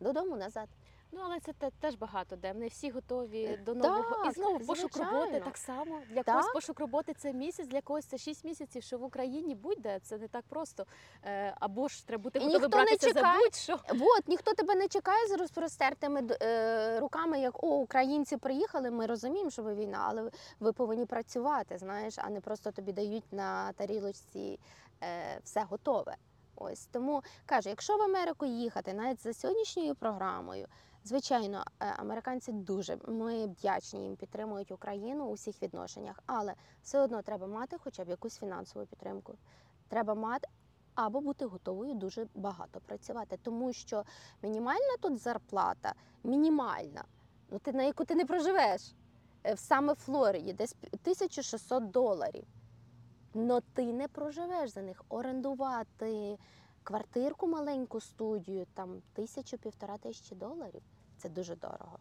[0.00, 0.68] додому назад.
[1.12, 2.54] Ну але це теж багато де.
[2.54, 4.30] Не всі готові до нового.
[4.30, 6.00] І знову пошук роботи так само.
[6.10, 6.34] Для Так.
[6.36, 10.18] когось пошук роботи це місяць, для когось це 6 місяців, що в Україні будь-де це
[10.18, 10.86] не так просто.
[11.24, 13.78] Е, або ж треба бути готовим не братися за будь-що.
[14.16, 18.90] От ніхто тебе не чекає з розпростертими е, руками, як о, українці приїхали.
[18.90, 22.92] Ми розуміємо, що ви війна, але ви- ви повинні працювати, знаєш, а не просто тобі
[22.92, 24.58] дають на тарілочці
[25.02, 26.16] е, все готове.
[26.56, 30.66] Ось тому кажу, якщо в Америку їхати, навіть за сьогоднішньою програмою,
[31.04, 37.22] звичайно, е, американці дуже ми вдячні їм підтримують Україну у всіх відношеннях, але все одно
[37.22, 39.34] треба мати хоча б якусь фінансову підтримку.
[39.88, 40.48] Треба мати
[40.94, 44.04] або бути готовою дуже багато працювати, тому що
[44.42, 47.04] мінімальна тут зарплата, мінімальна,
[47.50, 48.94] ну ти на яку ти не проживеш.
[49.46, 52.44] Е, Саме в Флориді, десь 1600 доларів.
[53.34, 55.04] Но ти не проживеш за них.
[55.08, 56.38] Орендувати
[56.88, 60.82] квартирку, маленьку студію, там тисячу-півтора тисячі доларів
[61.16, 61.98] це дуже дорого.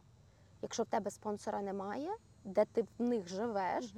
[0.62, 2.10] Якщо в тебе спонсора немає,
[2.44, 3.94] де ти в них живеш,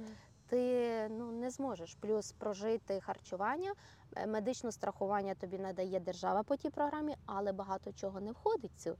[0.48, 1.94] ти ну не зможеш.
[2.00, 3.74] Плюс прожити харчування,
[4.16, 8.96] е, медичне страхування тобі надає держава по тій програмі, але багато чого не входить цю.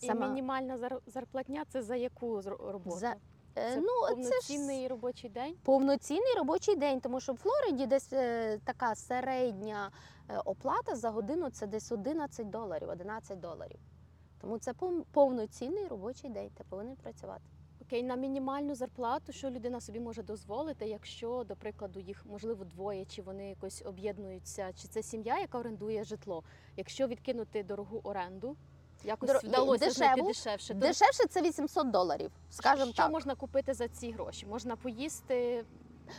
[0.00, 2.96] І мінімальна зарплатня це за яку роботу?
[2.96, 3.16] За-
[3.56, 5.56] Е, Це ну, це ж повноцінний робочий день.
[5.62, 9.90] повноцінний робочий день, тому що в Флориді десь е, така середня
[10.40, 13.78] оплата за годину це десь 11 доларів, 11 доларів.
[14.40, 14.72] Тому це
[15.12, 16.50] повноцінний робочий день.
[16.54, 17.42] Ти повинен працювати.
[17.82, 23.04] Окей, на мінімальну зарплату, що людина собі може дозволити, якщо, до прикладу, їх можливо двоє,
[23.04, 26.42] чи вони якось об'єднуються, чи це сім'я, яка орендує житло.
[26.76, 28.56] Якщо відкинути дорогу оренду,
[29.04, 30.74] якось Доро- вдалося дешеву, знайти дешевше.
[30.74, 33.10] то Дешевше це 800 доларів, скажімо що так.
[33.12, 34.46] можна купити за ці гроші?
[34.46, 35.64] Можна поїсти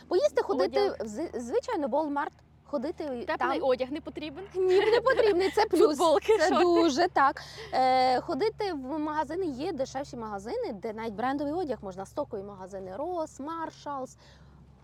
[0.08, 1.06] Поїсти, ходити, Одяг.
[1.06, 2.30] в звичайно, Walmart,
[2.74, 3.68] ходити теплий там.
[3.68, 4.44] одяг не потрібен.
[4.54, 5.80] Ні, не потрібний, це плюс.
[5.98, 6.64] Футболки, Це шорти.
[6.64, 7.42] дуже так.
[7.72, 13.40] Е, ходити в магазини є дешевші магазини, де навіть брендовий одяг можна стокові магазини Рос,
[13.40, 14.16] Marshalls.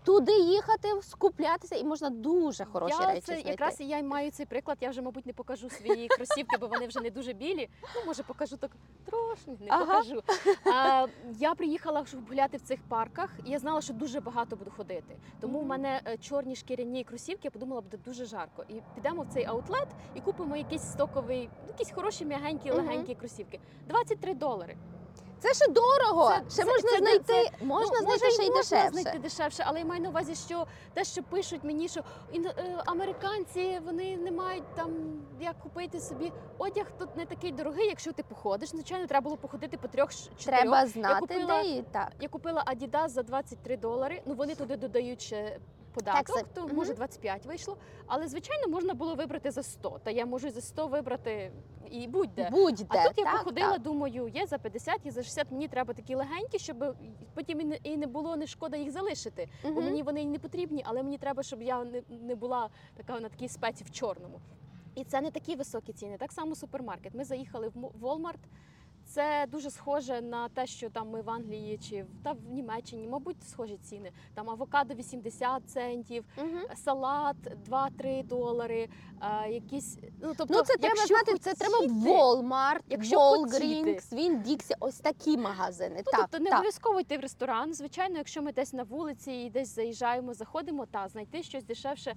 [0.03, 3.49] Туди їхати, скуплятися, і можна дуже хороші я речі це знайти.
[3.49, 4.77] якраз і я маю цей приклад.
[4.81, 7.69] Я вже, мабуть, не покажу свої кросівки, бо вони вже не дуже білі.
[7.95, 8.71] Ну, може, покажу так
[9.05, 9.85] трошки, не Ага.
[9.85, 10.23] покажу.
[10.65, 11.07] А,
[11.39, 15.15] я приїхала, щоб гуляти в цих парках, і я знала, що дуже багато буду ходити.
[15.39, 18.63] Тому в мене е, чорні шкіряні кросівки, я подумала, буде дуже жарко.
[18.69, 23.59] І підемо в цей аутлет і купимо якийсь стоковий, ну, якісь хороші, м'ягенькі, легенькі кросівки.
[23.87, 24.75] 23 долари.
[25.41, 26.29] Це ще дорого.
[26.29, 28.89] Це- ще це- можна це- знайти, можна Ну, знайти може, ще й можна дешевше.
[29.01, 32.01] знайти дешевше, але я маю на увазі, що те, що пишуть мені, що
[32.31, 34.91] ін- е, американці вони не мають там
[35.39, 36.85] як купити собі одяг.
[36.99, 38.69] Тут не такий дорогий, якщо ти походиш.
[38.69, 40.37] Звичайно, треба було походити по трьох чотирьох.
[40.61, 42.11] Треба знати, купила- де і так.
[42.19, 44.21] Я купила Adidas за 23 долари.
[44.25, 45.57] Ну вони туди додають ще
[45.91, 46.45] податок, Такси.
[46.53, 47.77] то може 25 вийшло.
[48.07, 49.99] Але звичайно можна було вибрати за 100.
[50.03, 51.51] Та я можу за 100 вибрати
[51.91, 52.49] і будь-де.
[52.51, 52.85] Будь-де.
[52.89, 53.81] А тут я так, походила, так.
[53.81, 56.95] думаю, є за 50, є за 60, мені треба такі легенькі, щоб
[57.33, 59.49] потім і не, було не шкода їх залишити.
[59.63, 63.29] Бо мені вони не потрібні, але мені треба, щоб я не, не була така на
[63.29, 64.39] такій спеці в чорному.
[64.95, 66.17] І це не такі високі ціни.
[66.17, 67.13] Так само супермаркет.
[67.13, 68.39] Ми заїхали в Walmart.
[69.05, 73.07] Це дуже схоже на те, що там ми в Англії чи в- та в Німеччині,
[73.07, 74.11] мабуть, схожі ціни.
[74.33, 76.59] Там авокадо 80 центів, Мгм.
[76.75, 77.35] салат
[77.65, 84.15] 2-3 долари, а, якісь ну тобто, Ну, це треба знати, це треба Walmart, Якщо Walgreens,
[84.15, 85.95] він Dixie, ось такі магазини.
[86.05, 86.59] Ну, так, тобто не так.
[86.59, 87.73] обов'язково йти в ресторан.
[87.73, 92.15] Звичайно, якщо ми десь на вулиці і десь заїжджаємо, заходимо, та знайти щось дешевше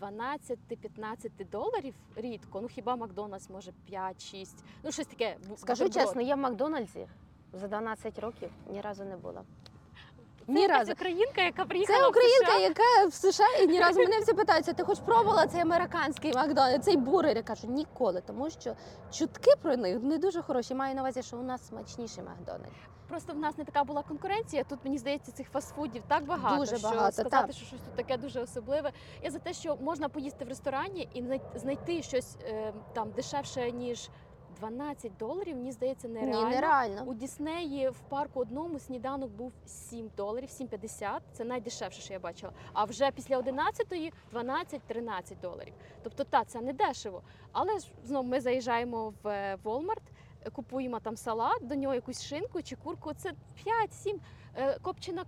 [0.00, 2.60] 12-15 доларів рідко.
[2.60, 4.48] Ну хіба Макдональдс може 5-6.
[4.82, 5.36] Ну щось таке.
[5.56, 7.06] Скажу чесно, я в Макдональдсі
[7.52, 9.42] за 12 років ні разу не була.
[10.46, 10.92] Це ні разу.
[10.92, 12.58] українка, яка приїхала Це в українка, США.
[12.58, 16.84] яка в США і ні разу мене всі питаються, ти хоч пробувала цей американський Макдональдс,
[16.84, 17.36] цей бургер?
[17.36, 18.74] Я кажу, ніколи, тому що
[19.12, 20.74] чутки про них не дуже хороші.
[20.74, 22.76] Маю на увазі, що у нас смачніший Макдональдс.
[23.08, 24.64] Просто в нас не така була конкуренція.
[24.64, 26.56] Тут мені здається, цих фастфудів так багато.
[26.56, 27.52] Дуже що багато, сказати, так.
[27.52, 28.92] що щось тут таке дуже особливе.
[29.22, 33.72] Я за те, що можна поїсти в ресторані і знай- знайти щось е, там дешевше
[33.72, 34.10] ніж
[34.60, 35.56] 12 доларів.
[35.56, 36.48] Мені здається, нереально.
[36.48, 37.02] Ні, нереально.
[37.02, 41.20] У Діснеї в парку одному сніданок був 7 доларів, 7,50.
[41.32, 42.52] Це найдешевше, що я бачила.
[42.72, 45.74] А вже після 11-ї 12-13 доларів.
[46.02, 47.22] Тобто, та це не дешево.
[47.52, 50.02] Але ж знову ми заїжджаємо в е, Walmart,
[50.52, 53.12] купуємо там салат, до нього якусь шинку чи курку.
[53.14, 53.32] Це
[53.66, 54.16] 5-7.
[54.56, 55.24] Е, Копчена,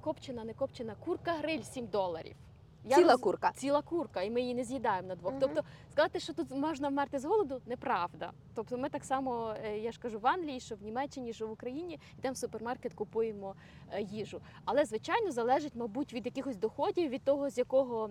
[0.00, 2.36] копчена, не копчена, курка гриль 7 доларів.
[2.84, 3.52] Я Ціла роз- курка.
[3.54, 5.32] ціла курка, і ми її не з'їдаємо на двох.
[5.32, 5.40] Мгм.
[5.40, 8.32] Тобто сказати, що тут можна вмерти з голоду, неправда.
[8.54, 11.50] Тобто, ми так само, е, я ж кажу, в Англії, що в Німеччині, що в
[11.50, 13.54] Україні, йдемо в супермаркет, купуємо
[13.92, 14.40] е, їжу.
[14.64, 18.10] Але звичайно залежить, мабуть, від якихось доходів, від того, з якого.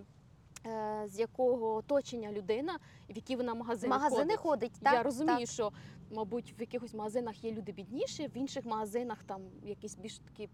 [0.66, 4.40] Е, з якого оточення людина, в які вона магазини, Магазини ходить.
[4.40, 4.94] ходить, так?
[4.94, 5.50] Я розумію, так.
[5.50, 5.72] що,
[6.12, 10.50] мабуть, в якихось магазинах є люди бідніші, в інших магазинах там якісь більш такі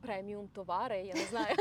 [0.00, 1.56] преміум товари, я не знаю.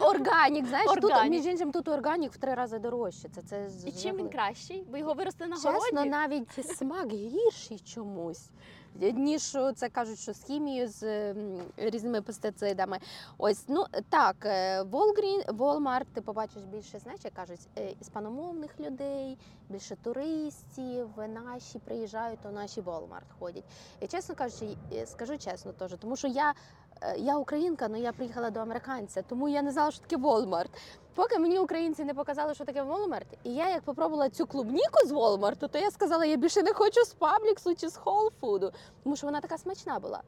[0.00, 3.28] Organic, знаєш, тут між іншим тут organic в три рази дорожче.
[3.28, 4.84] Це, це І чим він кращий?
[4.90, 6.08] Ви його виростили на Чесно, городі?
[6.10, 8.50] навіть смак гірший чомусь.
[8.94, 11.34] Ніж це кажуть, що з хімією, з
[11.76, 12.98] різними пестицидами.
[13.38, 14.36] Ось ну так,
[14.90, 21.08] Walgreens, Walmart, Walmart ти побачиш більше, знаєш, як кажуть, е, іспаномовних людей, більше туристів.
[21.28, 23.64] Наші приїжджають, то наші Walmart ходять.
[24.00, 26.54] І чесно кажучи, е, скажу чесно теж, тому що я.
[27.02, 30.68] Е, Я українка, але я приїхала до американця, тому я не знала, що таке Walmart.
[31.14, 35.12] Поки мені українці не показали, що таке Walmart, і я як попробувала цю клубніку з
[35.12, 38.72] Walmart, то я сказала, я більше не хочу з Пабліксу чи з Whole Food,
[39.04, 40.22] тому що вона така смачна була.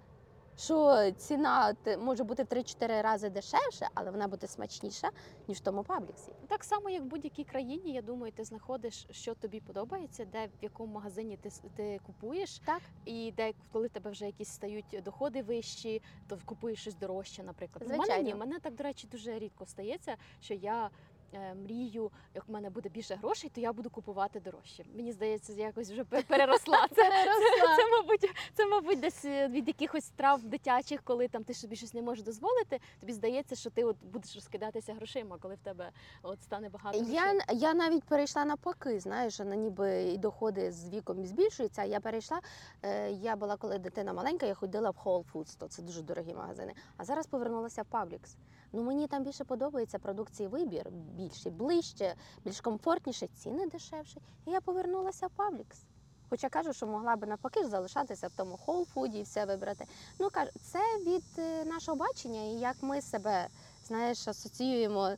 [0.57, 5.11] Що ціна може бути в 3-4 рази дешевше, але вона буде смачніша,
[5.49, 6.33] ніж в тому Publix і.
[6.49, 10.51] Так само, як в будь-якій країні, я думаю, ти знаходиш, що тобі подобається, де в
[10.65, 12.81] якому магазині ти, ти купуєш, Так.
[13.05, 17.85] і де коли тебе вже якісь стають доходи вищі, то купуєш щось дорожче, наприклад.
[17.87, 20.91] У мене ні, мене так, до речі, дуже рідко стається, що я.
[21.35, 24.85] Е, Мрію, як в мене буде більше грошей, то я буду купувати дорожче.
[24.97, 26.87] Мені здається, я якось вже переросла.
[26.95, 31.55] Це, це, це, мабуть, це, мабуть, десь е, від якихось трав дитячих, коли там ти
[31.55, 32.81] собі щось не можеш дозволити.
[33.01, 35.91] Тобі здається, що ти от будеш розкидатися грошима, коли в тебе
[36.23, 37.15] от стане багато грошей.
[37.15, 41.85] Я, я навіть перейшла навпаки, знаєш, на ніби і доходи з віком збільшуються.
[41.85, 42.41] Я перейшла.
[42.83, 46.35] Е, я була, коли дитина маленька, я ходила в Whole Foods, то це дуже дорогі
[46.35, 46.73] магазини.
[46.97, 48.37] А зараз повернулася в Publix.
[48.73, 54.21] Ну мені там більше подобається продукції вибір, більше, ближче, більш комфортніше, ціни дешевші.
[54.47, 55.83] І я повернулася в Publix.
[56.31, 58.59] Хоча кажу, що могла би навпаки ж залишатися в тому
[58.95, 59.85] Food і все вибрати.
[60.19, 63.49] Ну кажу, це від е, нашого бачення, і як ми себе
[63.85, 65.11] знаєш, асоціюємо.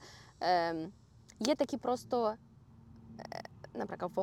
[0.42, 0.88] Е,
[1.40, 2.34] є такі просто,
[3.20, 3.42] е,
[3.74, 4.20] наприклад, в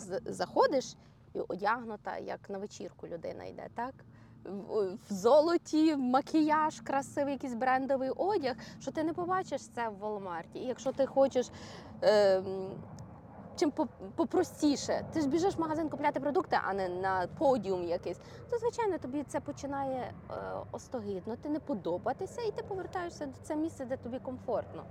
[0.00, 0.94] з- заходиш
[1.34, 3.94] і одягнута, як на вечірку людина йде, так?
[4.44, 10.44] В, золоті, макіяж, красивий якийсь брендовий одяг, що ти не побачиш це в Walmart.
[10.54, 11.50] І якщо ти хочеш.
[12.02, 12.42] Е,
[13.56, 13.72] Чим
[14.16, 18.18] попростіше, ти ж біжиш в магазин купляти продукти, а не на подіум якийсь.
[18.50, 20.34] То звичайно тобі це починає е,
[20.72, 24.84] остогидно, ти не подобатися, і ти повертаєшся до це місце, де тобі комфортно.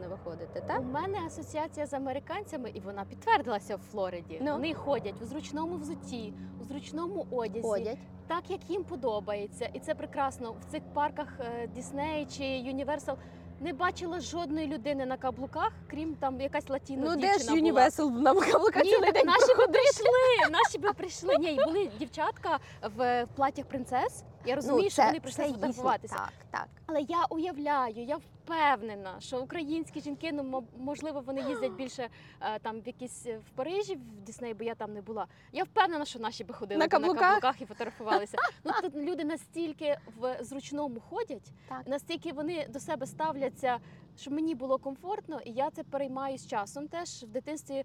[0.00, 0.80] Не виходити, так?
[0.80, 4.38] У мене асоціація з американцями, і вона підтвердилася в Флориді.
[4.42, 4.52] Ну.
[4.52, 7.98] Вони ходять у зручному взутті, у зручному одязі, Ходять.
[8.26, 9.70] так як їм подобається.
[9.74, 10.52] І це прекрасно.
[10.52, 11.28] В цих парках
[11.74, 13.16] Дісней чи Юніверсал
[13.60, 17.56] не бачила жодної людини на каблуках, крім там якась латіно Ну, де ж була.
[17.56, 21.36] Юнівесел на каблуках Ні, цілий так день наші би прийшли, наші би прийшли.
[21.38, 22.58] Ні, і були дівчатка
[22.96, 24.24] в платтях принцес.
[24.44, 25.72] Я розумію, що вони прийшли Ну, їхні-
[26.18, 26.68] Так, так.
[26.86, 32.08] Але я уявляю, я впевнена, що українські жінки, ну мо- можливо, вони їздять більше
[32.40, 35.26] е, там в якісь е, в Парижі, в Дісней, бо я там не була.
[35.52, 37.16] Я впевнена, що наші би ходили На каблуках?
[37.22, 38.38] на каблуках і фотографувалися.
[38.64, 41.82] Ну тут люди настільки в зручному ходять, Так.
[41.86, 43.78] настільки вони до себе ставляться,
[44.16, 46.88] щоб мені було комфортно, і я це переймаю з часом.
[46.88, 47.84] Теж в дитинстві.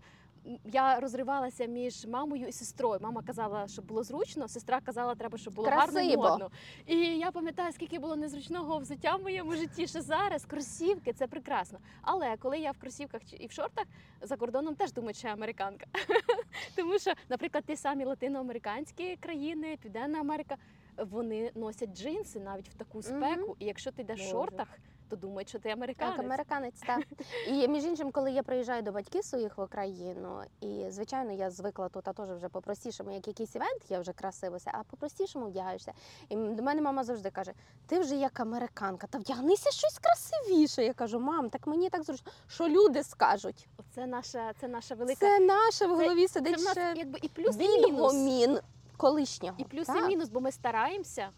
[0.65, 2.99] Я розривалася між мамою і сестрою.
[3.01, 6.51] Мама казала, щоб було зручно, сестра казала, треба, щоб було гарно і модно.
[6.85, 11.79] І я пам'ятаю, скільки було незручного взуття в моєму житті, що зараз кросівки це прекрасно.
[12.01, 13.85] Але коли я в кросівках і в шортах
[14.21, 15.85] за кордоном теж думають, що я американка.
[16.75, 20.55] Тому що, наприклад, ті самі латиноамериканські країни, Південна Америка,
[20.97, 23.55] вони носять джинси навіть в таку спеку.
[23.59, 24.67] І якщо ти йдеш в шортах,
[25.09, 26.15] то думають, що ти американець.
[26.15, 27.01] Так, американець, так.
[27.47, 31.89] І між іншим, коли я приїжджаю до батьків своїх в Україну, і звичайно, я звикла
[31.89, 35.93] тут а теж вже по-простішому, як якийсь івент, я вже красивося, а по-простішому вдягаєшся.
[36.29, 37.53] І до мене мама завжди каже:
[37.87, 40.83] ти вже як американка, та вдягнися щось красивіше.
[40.83, 42.31] Я кажу, мам, так мені так зручно.
[42.47, 43.67] Що люди скажуть?
[43.77, 45.19] Оце наша, це наша велика.
[45.19, 48.61] Це наше в голові Це сидить в нас ще якби і плюс, і мінус.
[48.97, 49.55] Колишнього.
[49.57, 49.97] І плюс Так.
[49.97, 51.29] і мінус, бо ми стараємося,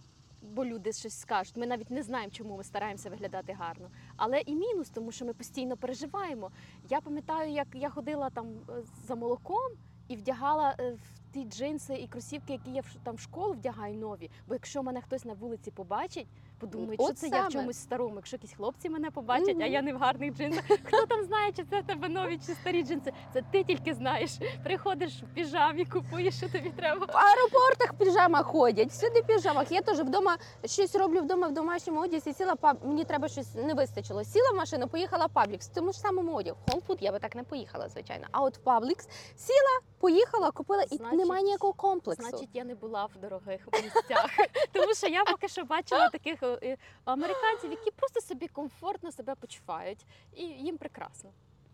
[0.42, 1.58] бо люди щось скажуть.
[1.58, 3.90] Ми навіть не знаємо, чому ми стараємося виглядати гарно.
[4.16, 6.52] Але і мінус, тому що ми постійно переживаємо.
[6.90, 9.72] Я пам'ятаю, як я ходила там е, за молоком
[10.08, 14.30] і вдягала е, в ті джинси і кросівки, які я там в школу вдягаю нові.
[14.48, 16.28] Бо якщо мене хтось на вулиці побачить,
[16.60, 18.16] подумають, що це я в чомусь старому.
[18.16, 20.64] Якщо якісь хлопці мене побачать, а я не в гарних джинсах.
[20.84, 23.14] Хто там знає, чи це в тебе нові чи старі джинси?
[23.34, 24.32] Це ти тільки знаєш.
[24.64, 27.06] Приходиш в піжамі, купуєш, що тобі треба.
[27.06, 29.72] В аеропортах в піжамах ходять, всюди в піжамах.
[29.72, 32.34] Я теж вдома щось роблю вдома в домашньому одязі.
[32.34, 32.78] Сіла, паб...
[32.84, 34.24] Мені треба щось не вистачило.
[34.24, 35.70] Сіла в машину, поїхала в Publix.
[35.70, 36.58] В тому ж самому одягу.
[36.68, 38.28] В Whole я би так не поїхала, звичайно.
[38.32, 42.30] А от в Publix сіла, поїхала, купила, і Значить- немає ніякого комплексу.
[42.30, 44.30] Значить, я не була в дорогих місцях,
[44.72, 50.06] тому що я поки що бачила таких е, американців, які просто собі комфортно себе почувають,
[50.36, 51.30] і їм прекрасно.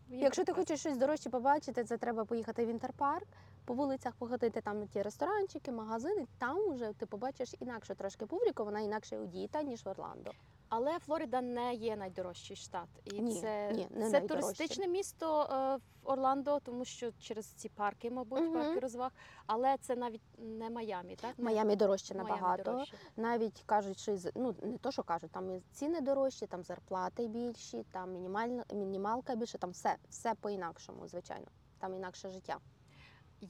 [0.09, 3.27] Їм Якщо ти хочеш щось дорожче побачити, це треба поїхати в Вінтер-Парк,
[3.65, 6.27] по вулицях походити там ті ресторанчики, магазини.
[6.37, 10.31] Там уже ти побачиш інакше трошки публіку, вона інакше одіта, ніж в Орландо.
[10.75, 15.75] Але Флорида не є найдорожчий штат, і Ні, це, ні, не це туристичне місто е,
[15.75, 18.53] в Орландо, тому що через ці парки, мабуть, Мгм.
[18.53, 19.11] парки розваг.
[19.45, 22.63] Але це навіть не Майамі, так Майамі дорожче Майамі набагато.
[22.63, 22.97] дорожче.
[23.17, 27.85] Навіть кажуть, що ну не то, що кажуть, там і ціни дорожчі, там зарплати більші,
[27.91, 31.47] там мінімальна мінімалка більше, там все, все по-інакшому, звичайно.
[31.79, 32.57] Там інакше життя.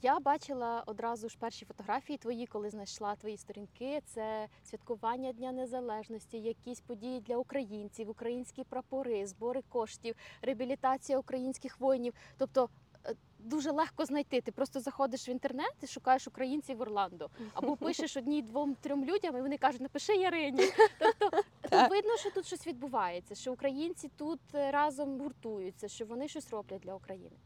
[0.02, 4.00] Я бачила одразу ж перші фотографії твої, коли знайшла твої сторінки.
[4.04, 12.14] Це святкування Дня Незалежності, якісь події для українців, українські прапори, збори коштів, реабілітація українських воїнів.
[12.38, 12.68] Тобто
[13.06, 14.40] е, дуже легко знайти.
[14.40, 17.30] Ти просто заходиш в інтернет і шукаєш українців в Орландо.
[17.54, 20.62] Або пишеш одній, двом, трьом людям, і вони кажуть, напиши Ярині.
[20.98, 21.90] Тобто Так.
[21.90, 26.80] видно, що тут щось відбувається, що українці тут е, разом гуртуються, що вони щось роблять
[26.80, 27.36] для України.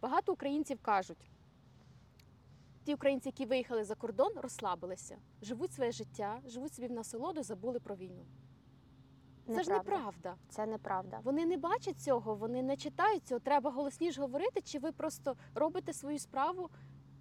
[0.00, 1.30] Багато українців кажуть.
[2.84, 7.80] Ті українці, які виїхали за кордон, розслабилися, живуть своє життя, живуть собі в насолоду, забули
[7.80, 8.24] про війну.
[9.46, 9.90] Це ж Неправда.
[9.90, 10.34] неправда.
[10.48, 11.20] Це неправда.
[11.24, 13.40] Вони не бачать цього, вони не читають цього.
[13.40, 16.70] Треба голосніше говорити, чи ви просто робите свою справу,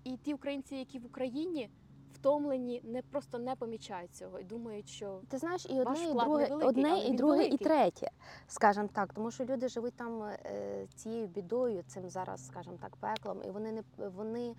[0.04, 1.70] і ті українці, які в Україні
[2.14, 6.44] втомлені, не просто не помічають цього і думають, що Ти знаєш, і одне, і друге,
[6.50, 8.12] невеликий, одне, і друге, і третє,
[8.48, 13.42] скажімо так, тому що люди живуть там е, цією бідою, цим зараз, скажімо так, пеклом,
[13.46, 14.56] і вони не вони.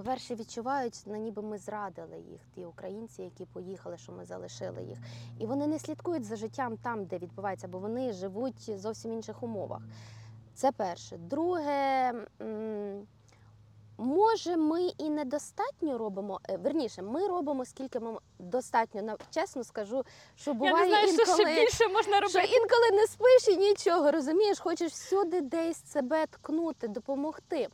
[0.00, 4.98] По-перше, відчувають, на ніби ми зрадили їх, ті українці, які поїхали, що ми залишили їх.
[5.38, 9.42] І вони не слідкують за життям там, де відбувається, бо вони живуть в зовсім інших
[9.42, 9.82] умовах.
[10.54, 11.16] Це перше.
[11.16, 12.12] Друге,
[13.98, 16.40] може, ми і недостатньо робимо.
[16.50, 19.16] е, Верніше, ми робимо скільки ми достатньо.
[19.30, 20.04] Чесно скажу,
[20.36, 22.54] що буває я не знаю, що ще більше можна Що робити.
[22.54, 27.68] інколи не спиш і нічого, розумієш, хочеш всюди десь себе ткнути, допомогти.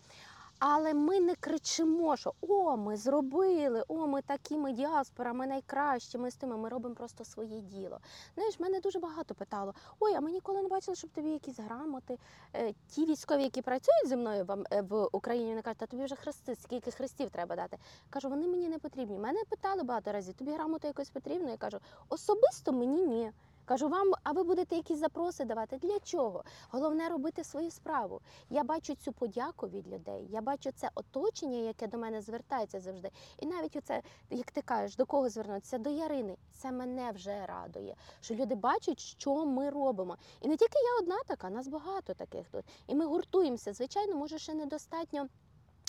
[0.59, 6.18] Але ми не кричимо, що о, ми зробили, о, ми такі, ми діаспора, ми найкращі,
[6.18, 7.98] ми з тими, ми робимо просто своє діло.
[8.34, 12.18] Знаєш, мене дуже багато питало: ой, а ми ніколи не бачили, щоб тобі якісь грамоти.
[12.54, 16.04] Е, Ті військові, які працюють зі мною в, е, в Україні, вони кажуть, та тобі
[16.04, 17.78] вже хрести, скільки хрестів треба дати.
[18.11, 19.18] Кажу, вони мені не потрібні.
[19.18, 21.50] Мене питали багато разів, тобі грамота якось потрібна?
[21.50, 21.78] Я кажу,
[22.09, 23.32] особисто мені ні.
[23.66, 25.76] Кажу вам, а ви будете якісь запроси давати?
[25.76, 26.44] Для чого?
[26.70, 28.20] Головне робити свою справу.
[28.50, 30.26] Я бачу цю подяку від людей.
[30.30, 33.10] Я бачу це оточення, яке до мене звертається завжди.
[33.38, 35.78] І навіть оце, як ти кажеш, до кого звернутися?
[35.78, 36.36] До Ярини.
[36.52, 37.96] Це мене вже радує.
[38.20, 40.16] Що люди бачать, що ми робимо.
[40.40, 42.64] І не тільки я одна така, нас багато таких тут.
[42.86, 43.72] І ми гуртуємося.
[43.72, 45.26] Звичайно, може ще недостатньо.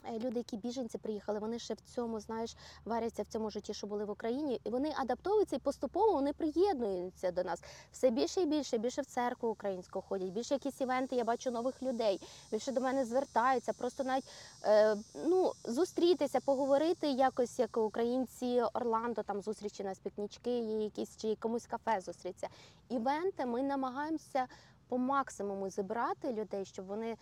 [0.08, 2.55] Е, Люди, які біженці приїхали, вони ще в цьому, знаєш,
[2.86, 7.32] варяться в цьому житті, що були в Україні, і вони адаптовуються і поступово вони приєднуються
[7.32, 7.64] до нас.
[7.91, 11.84] Все більше і більше, більше в церкву українську ходять, більше якісь івенти, я бачу нових
[11.84, 14.26] людей, більше до мене звертаються, просто навіть
[14.64, 21.36] е, ну, зустрітися, поговорити якось, як українці Орландо, там зустрічі на пікнічки, є якісь чи
[21.36, 22.47] комусь кафе зустрітися.
[22.89, 24.47] Івенти ми намагаємося
[24.88, 27.18] по максимуму зібрати людей, щоб вони,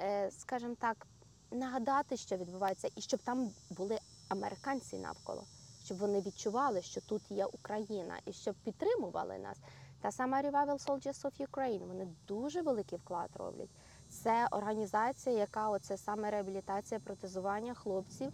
[0.00, 1.06] е, скажімо так,
[1.50, 3.98] нагадати, що відбувається, і щоб там були
[4.28, 5.44] американці навколо,
[5.84, 9.58] щоб вони відчували, що тут є Україна, і щоб підтримували нас.
[10.00, 13.70] Та сама Revival Soldiers of Ukraine, вони дуже великий вклад роблять.
[14.08, 18.32] Це організація, яка оце саме реабілітація, протезування хлопців.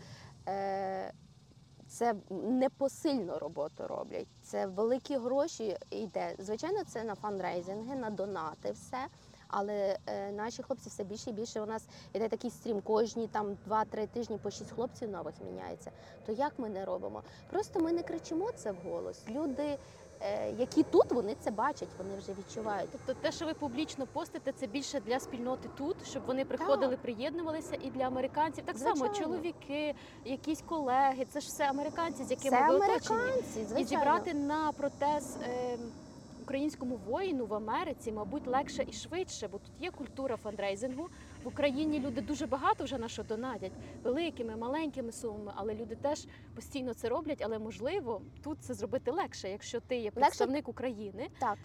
[0.49, 1.13] Е,
[1.89, 4.27] це непосильну роботу роблять.
[4.43, 6.35] Це великі гроші йде.
[6.39, 9.07] Звичайно, це на фандрейзинги, на донати, все.
[9.49, 11.61] Але е, наші хлопці все більше і більше.
[11.61, 15.91] У нас іде такий стрім кожні там 2-3 тижні по 6 хлопців нових міняється.
[16.27, 17.23] То як ми не робимо?
[17.51, 19.23] Просто ми не кричимо це вголос.
[19.29, 19.79] Люди,
[20.21, 22.89] е, які тут, вони це бачать, вони вже відчувають.
[22.93, 27.77] Тобто те, що ви публічно постите, це більше для спільноти тут, щоб вони приходили, приєднувалися,
[27.83, 29.95] і для американців так само чоловіки,
[30.25, 31.27] якісь колеги.
[31.33, 33.19] Це ж все американці, з якими Це ви оточені.
[33.21, 33.67] американці.
[33.79, 35.79] І зібрати на протез е,
[36.47, 41.09] українському воїну в Америці, мабуть, легше і швидше, бо тут є культура фандрейзингу.
[41.45, 43.73] В Україні люди дуже багато вже на що донатять
[44.03, 47.43] великими, маленькими сумами, але люди теж постійно це роблять.
[47.45, 51.29] Але можливо тут це зробити легше, якщо ти є представник України.
[51.39, 51.59] Так.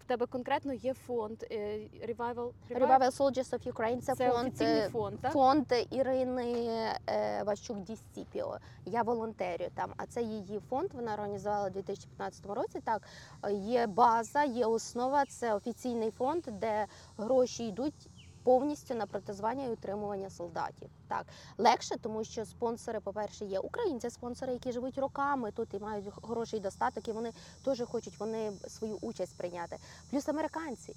[0.00, 1.78] В тебе конкретно є фонд е,
[2.08, 5.32] Revival, Revival Soldiers of Ukraine це, Це фонд, е, фонд, так?
[5.32, 6.68] фонд Ірини
[7.08, 8.58] е, Ващук Дістіпіо.
[8.86, 10.90] Я волонтерю там, а це її фонд.
[10.92, 12.80] Вона організувала у 2015 році.
[12.84, 13.02] Так
[13.50, 15.24] є база, є основа.
[15.24, 16.86] Це офіційний фонд, де
[17.18, 18.08] гроші йдуть.
[18.44, 20.88] Повністю на протезування і утримування солдатів.
[21.08, 21.26] Так
[21.58, 26.60] легше, тому що спонсори, по-перше, є українці, спонсори, які живуть роками тут і мають хороший
[26.60, 27.32] достаток, і вони
[27.64, 29.76] теж хочуть вони свою участь прийняти.
[30.10, 30.96] Плюс американці.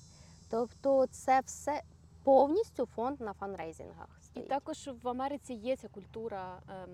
[0.49, 1.81] Тобто, це все
[2.23, 4.07] повністю фонд на фанрейзингах.
[4.33, 6.89] І також в Америці є ця культура ем,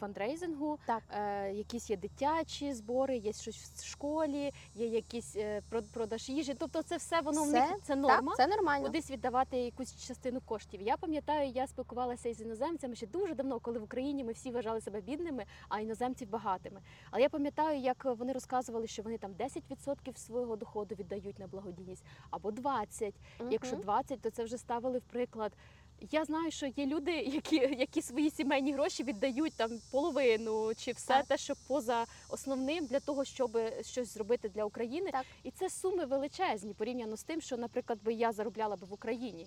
[0.00, 1.02] фандрейзингу, Так.
[1.10, 6.54] Е, якісь є дитячі збори, є щось в школі, є якісь е, про- продаж їжі.
[6.58, 8.32] Тобто, це все воно в них це норма.
[8.36, 8.86] Так, це нормально.
[8.86, 10.82] Кудись віддавати якусь частину коштів.
[10.82, 14.80] Я пам'ятаю, я спілкувалася із іноземцями ще дуже давно, коли в Україні ми всі вважали
[14.80, 16.80] себе бідними, а іноземців багатими.
[17.10, 22.04] Але я пам'ятаю, як вони розказували, що вони там 10% свого доходу віддають на благодійність
[22.30, 23.12] або 20%.
[23.50, 23.82] Якщо Мгм.
[23.82, 25.52] 20, то це вже ставили в приклад.
[26.00, 31.14] Я знаю, що є люди, які, які свої сімейні гроші віддають там половину чи все
[31.14, 31.26] Так.
[31.26, 35.10] те, що поза основним для того, щоб щось зробити для України.
[35.10, 35.24] Так.
[35.42, 39.46] І це суми величезні порівняно з тим, що, наприклад, би я заробляла би в Україні.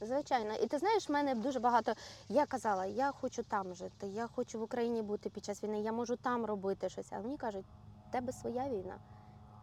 [0.00, 1.94] Звичайно, і ти знаєш, в мене дуже багато.
[2.28, 5.92] Я казала, я хочу там жити, я хочу в Україні бути під час війни, я
[5.92, 7.12] можу там робити щось.
[7.12, 7.64] А мені кажуть,
[8.08, 8.98] в тебе своя війна.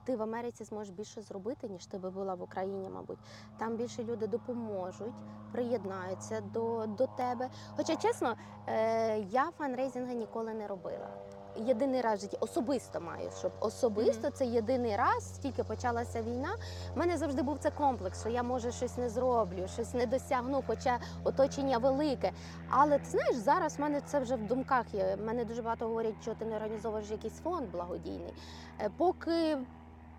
[0.08, 3.18] Ти в Америці зможеш більше зробити, ніж ти би була в Україні, мабуть.
[3.58, 5.14] Там більше люди допоможуть,
[5.52, 7.50] приєднаються до, до тебе.
[7.78, 8.36] Хоча, чесно,
[8.68, 11.10] е, я фанрейзинга ніколи не робила.
[11.56, 16.50] Єдиний раз в житті особисто маю, щоб особисто це єдиний раз, тільки почалася війна.
[16.96, 20.64] У мене завжди був це комплекс, що я може щось не зроблю, щось не досягну,
[20.68, 22.32] хоча оточення велике.
[22.70, 25.18] Але ти знаєш, зараз в мене це вже в думках є.
[25.26, 28.34] Мене дуже багато говорять, що ти не організовуєш якийсь фонд благодійний.
[28.80, 29.58] Е, Поки,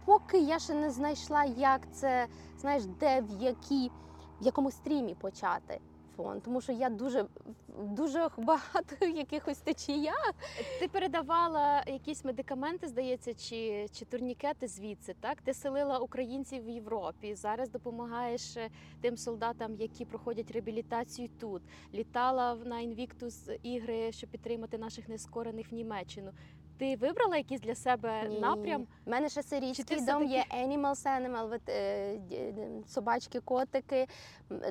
[0.08, 2.26] поки я ще не знайшла, як це,
[2.58, 3.90] знаєш, де в якій,
[4.40, 5.80] в якому стрімі почати.
[6.16, 7.26] Фонд, тому що я дуже
[7.82, 10.34] дуже багато в якихось течіях.
[10.80, 15.42] Ти передавала якісь медикаменти, здається, чи, чи турнікети звідси, так?
[15.42, 17.34] Ти селила українців в Європі.
[17.34, 21.62] Зараз допомагаєш е, тим солдатам, які проходять реабілітацію тут.
[21.94, 26.30] Літала на Invictus ігри, щоб підтримати наших нескорених в Німеччину.
[26.78, 28.40] Ти вибрала якийсь для себе Ні.
[28.40, 28.86] напрям?
[29.06, 29.28] У мене
[29.84, 32.18] ти дом є Animals Animal, вет- е,
[32.86, 34.06] собачки, котики,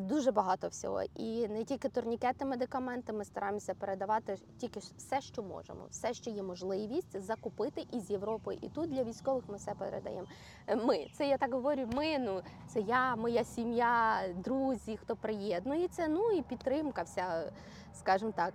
[0.02, 1.02] дуже багато всього.
[1.16, 6.44] І не тільки турнікети, медикаменти, ми стараємося передавати тільки все, що можемо, все, що є
[6.44, 8.58] можливість закупити із Європи.
[8.62, 10.28] І тут для військових ми все передаємо.
[10.68, 16.08] Е, Ми, це я так говорю, ми, ну це я, моя сім'я, друзі, хто приєднується,
[16.08, 17.52] ну і підтримка вся,
[17.94, 18.54] скажімо так.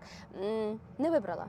[0.98, 1.46] Не вибрала.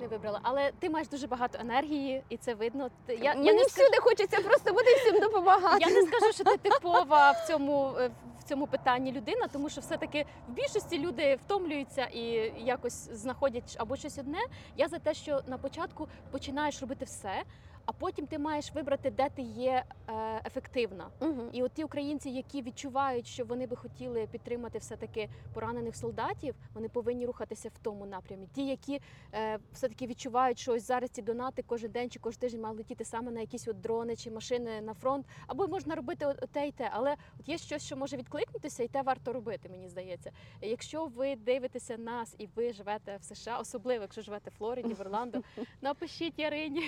[0.00, 2.90] Не вибрала, але ти маєш дуже багато енергії, і це видно.
[3.08, 5.84] Я, Мені я не скажу, хочеться просто бути всім допомагати.
[5.88, 9.80] Я не скажу, що ти типова в цьому е, в цьому питанні людина, тому що
[9.80, 12.22] все-таки в більшості люди втомлюються і
[12.64, 14.38] якось знаходять або щось одне.
[14.76, 17.42] Я за те, що на початку починаєш робити все,
[17.88, 20.12] а потім ти маєш вибрати, де ти є е,
[20.46, 21.08] ефективна.
[21.20, 21.48] Мгм.
[21.52, 26.54] І от ті українці, які відчувають, що вони би хотіли підтримати все таки поранених солдатів,
[26.74, 28.48] вони повинні рухатися в тому напрямі.
[28.54, 29.00] Ті, які
[29.34, 32.78] е, все таки відчувають, що ось зараз ці донати кожен день чи кожен тиждень мають
[32.78, 36.68] летіти саме на якісь от дрони чи машини на фронт, або можна робити от те
[36.68, 36.90] і те.
[36.92, 40.30] Але от є щось, що може відкликнутися, і те варто робити, мені здається.
[40.62, 45.00] Якщо ви дивитеся нас і ви живете в США, особливо якщо живете в Флориді, в
[45.00, 45.40] Орландо,
[45.80, 46.82] напишіть Ярині.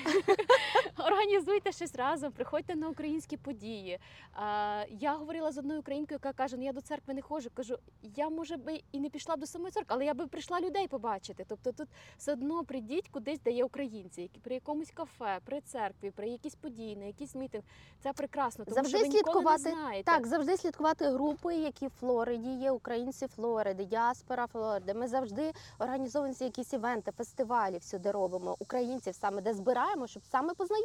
[0.99, 3.99] Організуйте щось разом, приходьте на українські події.
[4.33, 7.51] А, я говорила з одною українкою, яка каже: ну я до церкви не ходжу.
[7.55, 10.89] Кажу, я може би і не пішла до самої церкви, але я би прийшла людей
[10.89, 11.45] побачити.
[11.49, 16.29] Тобто тут все одно прийдіть кудись, де є українці, при якомусь кафе, при церкві, при
[16.29, 17.65] якійсь події, на якийсь мітинг.
[18.03, 19.63] Це прекрасно, тому Завжди що ви ніколи слідкувати.
[19.63, 20.13] не знаєте.
[20.13, 24.95] Так, завжди слідкувати групи, які в Флориді є, українці Флориди, діаспора Флориди.
[24.95, 30.55] Ми завжди організовуємо ці якісь івенти, фестивалі всюди робимо українців саме де збираємо, щоб саме
[30.55, 30.80] познайомитися.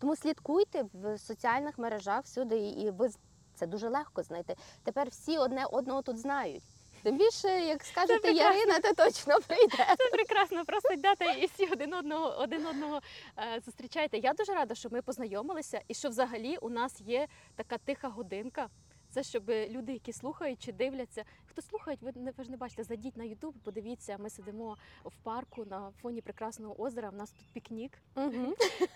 [0.00, 3.08] Тому слідкуйте в соціальних мережах всюди, і ви
[3.54, 4.56] це дуже легко знайти.
[4.84, 6.62] Тепер всі одне одного тут знають.
[7.04, 8.32] Тим більше, як скажете.
[8.32, 9.76] Ярина, то точно прийде.
[9.98, 13.00] Це прекрасно, просто йдете і всі один одного один одного
[13.38, 14.18] е, зустрічаєте.
[14.18, 18.68] Я дуже рада, що ми познайомилися, і що взагалі у нас є така тиха годинка.
[19.14, 22.84] Це щоб люди, які слухають чи дивляться, хто слухають, ви не ви ж не бачите,
[22.84, 24.16] зайдіть на Ютуб, подивіться.
[24.18, 27.08] Ми сидимо в парку на фоні прекрасного озера.
[27.08, 27.98] У нас тут пікнік,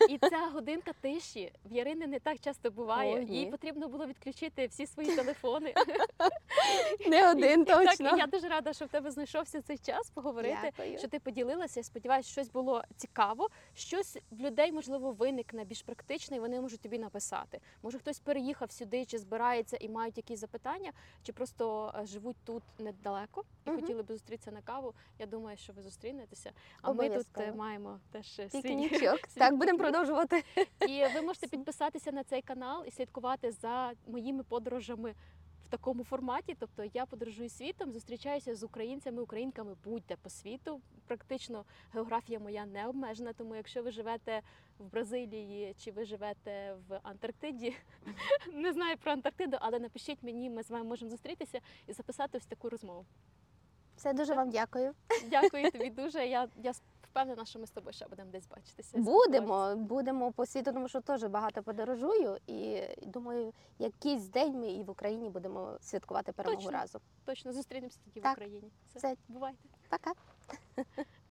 [0.09, 3.15] і ця годинка тиші в Ярини не так часто буває.
[3.17, 3.19] О.
[3.19, 5.75] Їй потрібно було відключити всі свої телефони.
[7.09, 8.17] Не один так, точно.
[8.17, 10.99] і я дуже рада, що в тебе знайшовся цей час поговорити Дякую.
[10.99, 11.81] що ти поділилася.
[11.81, 13.49] Я сподіваюся, щось було цікаво.
[13.75, 17.61] Щось в людей можливо виникне більш практичне, і вони можуть тобі написати.
[17.83, 20.93] Може, хтось переїхав сюди, чи збирається і мають якісь запитання,
[21.23, 23.81] чи просто е, живуть тут недалеко і Мгм.
[23.81, 24.95] хотіли б зустрітися на каву.
[25.19, 26.53] Я думаю, що ви зустрінетеся.
[26.83, 29.21] А ми тут е, маємо теж е, Пікнічок.
[29.29, 30.45] свій Так, будемо продовжувати.
[30.89, 35.15] І ви можете підписатися на цей канал і слідкувати за моїми подорожами
[35.69, 36.57] в такому форматі.
[36.59, 40.81] Тобто я подорожую світом, зустрічаюся з українцями, українками будь-де по світу.
[41.07, 43.33] Практично географія моя не обмежена.
[43.33, 44.43] Тому якщо ви живете
[44.79, 47.77] в Бразилії чи ви живете в Антарктиді,
[48.53, 52.47] не знаю про Антарктиду, але напишіть мені, ми з вами можемо зустрітися і записати ось
[52.47, 53.07] таку розмову.
[53.97, 54.95] Все дуже вам дякую.
[55.31, 56.27] Дякую тобі дуже.
[56.27, 56.73] Я, я
[57.19, 58.99] впевнена, що ми з тобою ще будемо десь бачитися.
[58.99, 62.39] Будемо, будемо по світу, тому що теж багато подорожую.
[62.47, 66.79] І думаю, якийсь день ми і в Україні будемо святкувати перемогу Точно.
[66.79, 67.01] разом.
[67.25, 68.71] Точно зустрінемося тоді в Україні.
[68.89, 69.17] Все, Все.
[69.29, 69.59] бувайте.
[69.89, 70.13] Пока.